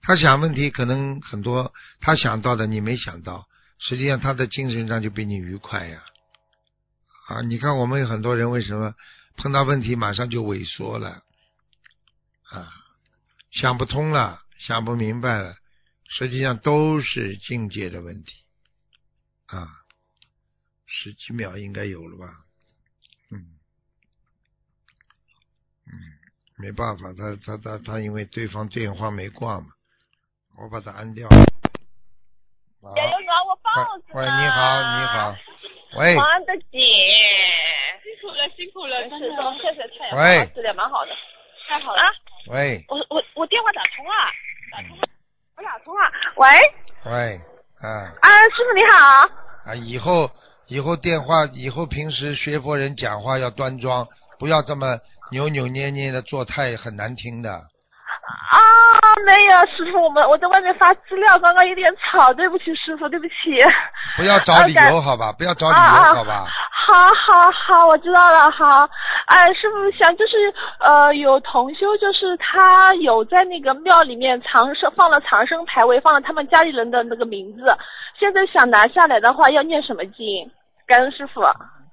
[0.00, 3.46] 他想问题可能很多，他想到的你没想到，
[3.78, 6.02] 实际上他的精神上就比你愉快呀。
[7.46, 8.94] 你看我们有很多人为什么
[9.36, 11.22] 碰到问题马上就萎缩了？
[12.50, 12.72] 啊，
[13.50, 15.56] 想不通了，想不明白了，
[16.08, 18.32] 实际上都是境界的问题。
[19.46, 19.68] 啊，
[20.86, 22.44] 十几秒应该有了吧？
[23.30, 23.38] 嗯。
[25.86, 25.92] 嗯，
[26.56, 29.66] 没办法，他他他他，因为对方电话没挂嘛，
[30.58, 31.28] 我把他按掉。
[31.28, 32.94] 加油哥，
[33.48, 34.06] 我放子。
[34.14, 35.36] 喂，你好，你好。
[35.96, 36.16] 喂。
[36.16, 36.78] 王的姐，
[38.44, 39.28] 了，辛苦了，真的，
[39.60, 40.18] 谢谢太阳。
[40.18, 40.50] 喂。
[40.54, 41.12] 吃的蛮好的，
[41.68, 42.02] 太好了。
[42.50, 42.84] 喂。
[42.88, 44.12] 我我我电话打通了，
[44.70, 45.08] 打通了，
[45.56, 46.00] 我打通了。
[46.36, 46.48] 喂。
[47.06, 47.40] 喂，
[47.82, 47.88] 啊。
[48.20, 49.28] 啊，师傅你好。
[49.66, 50.30] 啊，以后
[50.68, 54.06] 以后电话以后平时学佛人讲话要端庄，
[54.38, 54.98] 不要这么。
[55.30, 57.50] 扭扭捏捏的做太很难听的。
[57.50, 58.93] 啊，
[59.24, 63.34] 没有师傅，我们我在外面发资料，刚刚有点吵，对不起师傅，对不起。
[64.16, 66.46] 不要找理由好吧，不要找理由好吧。
[66.86, 68.88] 好好好，我知道了，好。
[69.26, 77.62] 哎，师傅想就是呃，有同修，就是他有在那个庙里面长生放了长生牌位，放了他们家里人的那个名字，
[78.18, 80.50] 现在想拿下来的话，要念什么经？
[80.86, 81.40] 感恩师傅。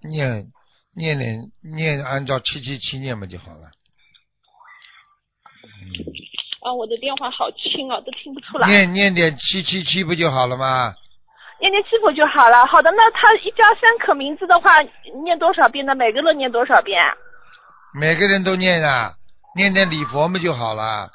[0.04, 0.48] 念。
[0.94, 3.72] 念念念，按照七七七念嘛就好了。
[6.62, 8.68] 啊，我的电话好轻啊，都听不出来。
[8.68, 10.94] 念念点七七七不就好了吗？
[11.60, 12.66] 念念七不就好了？
[12.68, 14.82] 好的，那他一家三口名字的话，
[15.24, 15.96] 念多少遍呢？
[15.96, 17.00] 每个人念多少遍？
[17.94, 19.14] 每个人都念啊，
[19.56, 21.10] 念念礼佛不就好了。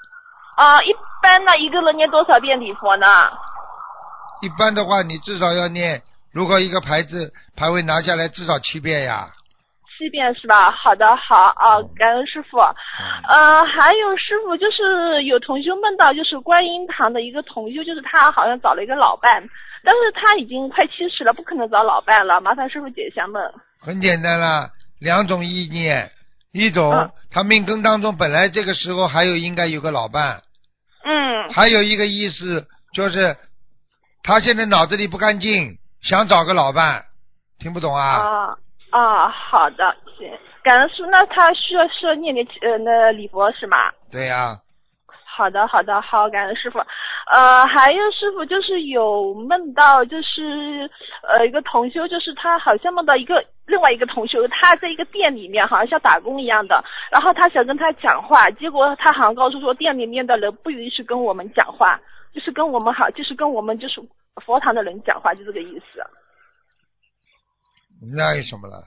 [0.56, 0.92] 啊，一
[1.22, 3.06] 般呢，一个人念多少遍礼佛呢？
[4.42, 9.30] 一般的话，你至少要念，如果一个牌子牌位拿下来，至少七遍呀。
[9.96, 10.70] 七遍是吧？
[10.70, 12.58] 好的，好啊，感恩师傅。
[12.58, 19.42] 呃，还有师傅，就是有同修梦到，就是观音堂的一个同修，就是他好像找了一个老伴，
[19.82, 22.40] 但是他已经快七十了，不可能找老伴了。
[22.40, 23.42] 麻烦师傅解一下梦。
[23.80, 24.68] 很简单啦，
[25.00, 26.10] 两种意念，
[26.52, 30.42] 一种他命根当中本来这个时候还有应该有个老伴，
[31.04, 33.36] 嗯，还有一个意思就是
[34.22, 37.04] 他现在脑子里不干净，想找个老伴，
[37.58, 38.04] 听不懂啊？
[38.04, 38.56] 啊。
[38.96, 40.26] 啊，好的，行，
[40.62, 43.76] 感恩师，那他需要需要念念呃那礼佛是吗？
[44.10, 44.58] 对呀。
[45.26, 46.78] 好的，好的，好，感恩师傅。
[47.30, 50.90] 呃，还有师傅就是有梦到，就是
[51.28, 62.00] 呃一个同修，就是他好像梦到一个另外一个同修，他在一个店里面，好像像打工一样的，然后他想跟他讲话，结果他好像告诉说店里面的人不允许跟我们讲话，
[62.32, 64.00] 就是跟我们好，就是跟我们就是
[64.36, 66.02] 佛堂的人讲话，就这个意思。
[68.14, 68.82] 那有什么了？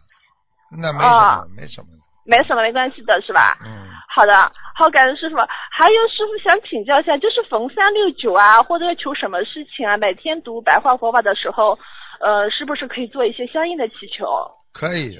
[0.71, 1.87] 那没什么，啊没什么。
[2.25, 3.57] 没什么，没关系的，是吧？
[3.65, 5.35] 嗯，好的，好，感恩师傅。
[5.71, 11.79] 还有师傅想请教一下，就是逢三六九啊，或者求什么事情啊，每天读白话佛法的时候，
[12.19, 14.27] 呃，是不是可以做一些相应的祈求？
[14.73, 15.17] 可以。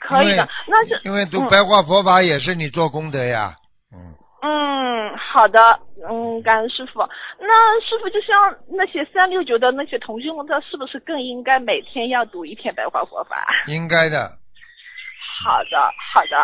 [0.00, 3.54] 可以的，那是因为读嗯白话佛法也是你做功德呀。
[3.94, 4.14] 嗯，
[4.46, 5.58] 嗯，好的，
[6.08, 7.00] 嗯，感恩师傅。
[7.40, 13.44] 那师傅就像那些三六九的那些同学们，他是不是更应该每天要读一篇白话佛法？
[13.66, 14.30] 应该的。
[15.42, 15.76] 好的，
[16.14, 16.36] 好的，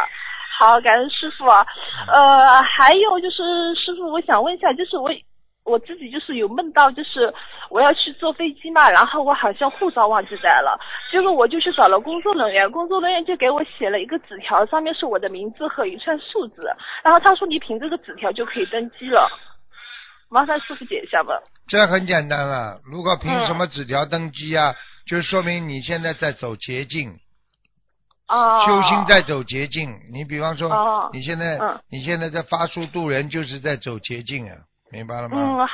[0.59, 1.47] 好，感恩师傅。
[1.47, 5.09] 呃，还有就是师傅，我想问一下，就是我
[5.65, 7.33] 我自己就是有梦到，就是
[7.73, 10.79] 我要去坐飞机嘛，然后我好像护照忘记带了，
[11.11, 16.71] 结果我就去找了工作人员，工作人员就给我写了一个纸条，上面是我的名字和一串数字，
[17.03, 19.27] 然后他说你凭这个纸条就可以登机了，
[20.29, 21.41] 麻烦师傅解一下吧。
[21.67, 22.79] 这很简单了。
[22.85, 24.75] 如果凭嗯什么纸条登机啊？
[25.07, 27.11] 就说明你现在在走捷径，
[28.29, 29.93] 哦，修心在走捷径。
[30.13, 34.57] 你比方说，哦你现在、嗯你现在在发书渡人，就是在走捷径啊，
[34.93, 35.37] 明白了吗？
[35.37, 35.69] 嗯，嗯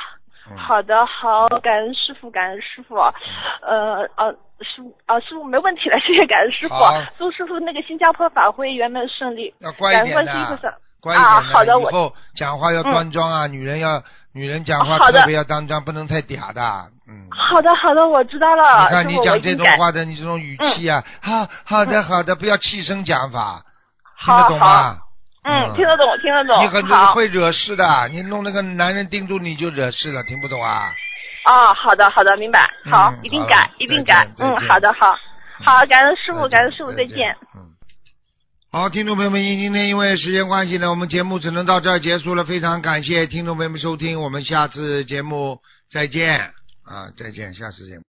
[0.57, 2.95] 好的，好，感恩师傅，感恩师傅。
[2.95, 4.31] 呃呃，
[4.61, 6.93] 师傅啊，师傅没问题了，谢谢感恩师傅好。
[7.17, 9.53] 祝师傅那个新加坡法会圆满顺利。
[9.59, 10.33] 要乖一点的。
[11.01, 11.27] 乖一点的。
[11.27, 14.01] 啊好的我以后讲话要端庄啊，女人要
[14.33, 16.61] 女人讲话特别要端庄，不能太嗲的。
[17.07, 17.27] 嗯。
[17.31, 18.83] 好的，好的，我知道了。
[18.83, 23.61] 你看你讲这种话的，你这种语气啊，好好的好的，不要气声讲法，
[24.23, 24.97] 听好得懂吗？
[25.43, 26.61] 嗯，听得懂，听得懂。
[26.63, 30.93] 你很好会惹事的，你弄那个男人盯住你就惹事了，听不懂啊？
[31.45, 32.69] 哦，好的，好的，明白。
[32.91, 35.15] 好，嗯一定改，一定改嗯，好的，好，
[35.63, 37.37] 好，感恩师傅，感恩师傅，再见见。。
[37.55, 37.69] 嗯。
[38.71, 42.43] 好，听众朋友们，今天因为时间关系呢，我们节目只能到这儿结束了。
[42.43, 45.59] 非常感谢听众朋友们收听，我们下次节目
[45.91, 46.51] 再见
[46.85, 48.08] 啊，再见，下次节目。